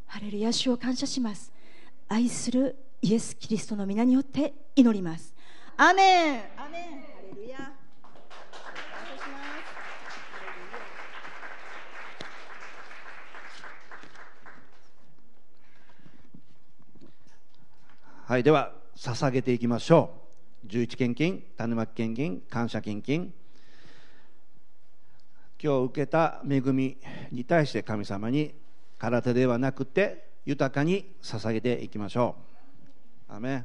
[0.07, 1.53] ハレルヤ主を感謝します。
[2.09, 5.35] 愛するイエス・キリストの皆によって祈ります。
[5.77, 7.71] アメンアメンハレルヤ
[18.25, 20.23] はい、では捧げていきましょ
[20.65, 20.69] う。
[20.69, 23.35] 十一献金、種まき献金、感謝献金。
[25.63, 26.97] 今日受けた恵み
[27.31, 28.55] に対して神様に
[28.97, 32.54] 空手ではなくて豊かに捧げていきましょう。
[33.29, 33.65] アメ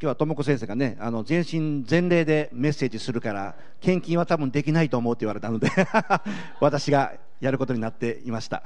[0.00, 5.70] 今日は智子先生がね、あの全身全霊でメッセージするから、献金は多分できないと思うって言われたので
[6.58, 8.64] 私がやることになっていました。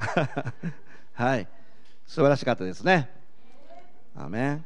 [1.13, 1.47] はい、
[2.07, 3.11] 素晴らしかったですね。
[4.15, 4.63] アメ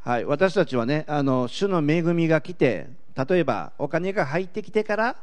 [0.00, 5.16] はい、私たちはね、あの主の恵みが来て、例えばお金が入ってきてから、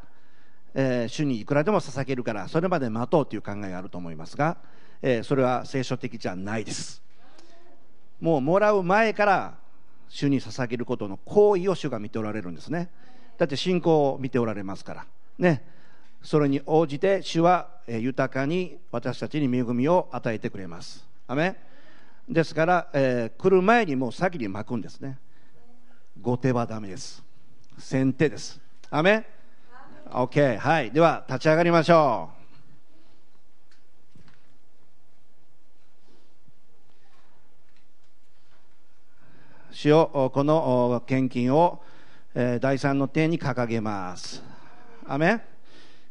[0.75, 4.55] えー、主にいくらでも捧げるからそれまで待とうという考えがあると思いますが、
[5.01, 7.01] えー、それは聖書的じゃないです。
[8.19, 9.57] もうもらう前から
[10.09, 12.89] 主に捧げることの行為を主が見ておられるんですね。
[13.37, 15.05] だって信仰を見ておられますから。
[15.37, 15.63] ね。
[16.21, 21.07] それに応じて主は豊かに私たちに恵みを与えてくれます。
[21.27, 21.55] アメ
[22.27, 25.17] ですから、えー、来る前にもう先に巻くんですね。
[26.21, 27.23] 後手はダメです。
[27.77, 28.59] 先手です。
[28.89, 29.25] アメ
[30.11, 30.91] OK はい。
[30.91, 32.38] では立ち上がりましょう。
[39.71, 41.79] 主よこの献金を、
[42.33, 44.43] え、第三の点に掲げます。
[45.07, 45.41] アメ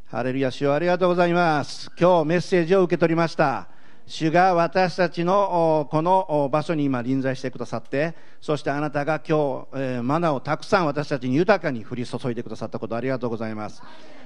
[0.07, 1.91] ハレルヤ主よありがとうございます。
[1.99, 3.67] 今日メッセージを受け取りました。
[4.07, 13.83] 主が私たちのこの場所に今臨在してくださってそしてあなたが今日、え、マナをたくさん私たちに豊かに降り注いでくださったことありがとうございます。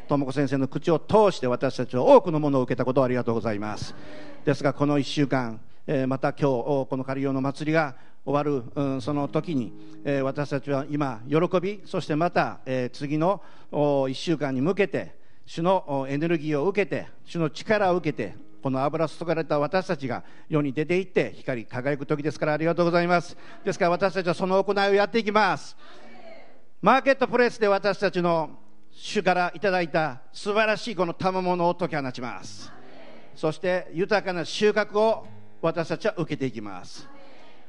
[0.08, 3.94] 智子先生の口を通して私たちは多くのものを受けたことをありがとうございます。
[4.44, 9.72] ですがこの1週間、え、また今日このカリオの祭りが終わる、うん、その時に、
[10.04, 23.36] えー、私たちは今喜びそしてまた、えー、次の1週間に向けて主のエネルギーを受けて主の力を受けてこの油注がれた私たちが世に出ていって光り輝く時ですからありがとうございます。
[23.64, 25.76] ですから私たちはその行いをやっていきます。
[26.80, 28.50] マーケットプレイスで私たちの
[28.92, 32.70] 主からいただいた素晴らしいこの賜物を解き放ちます。
[33.34, 35.26] そして豊かな収穫を
[35.60, 37.08] 私たちは受けていきます。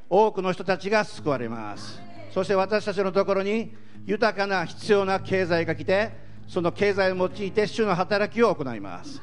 [0.10, 2.02] 多くの人たちが救われます。
[2.32, 3.74] そして私たちのところに
[4.06, 6.12] 豊かな必要な経済が来て
[6.48, 9.22] その経済を用いて主の働きを行います。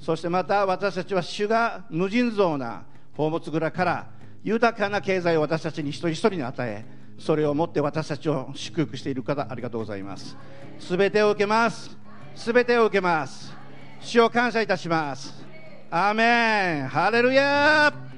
[0.00, 4.06] そしてまた私たちは主が無尽蔵な宝物蔵から
[4.42, 6.84] 豊かな経済を私たちに一人一人に与え
[7.18, 10.36] それをもって私たちを祝福している方ありがとうございます。
[10.78, 11.96] すべてを受けます。
[12.34, 13.52] すべてを受けます。
[14.00, 15.44] 主を感謝いたします。
[15.90, 16.88] アーメン。
[16.88, 18.09] ハレルヤ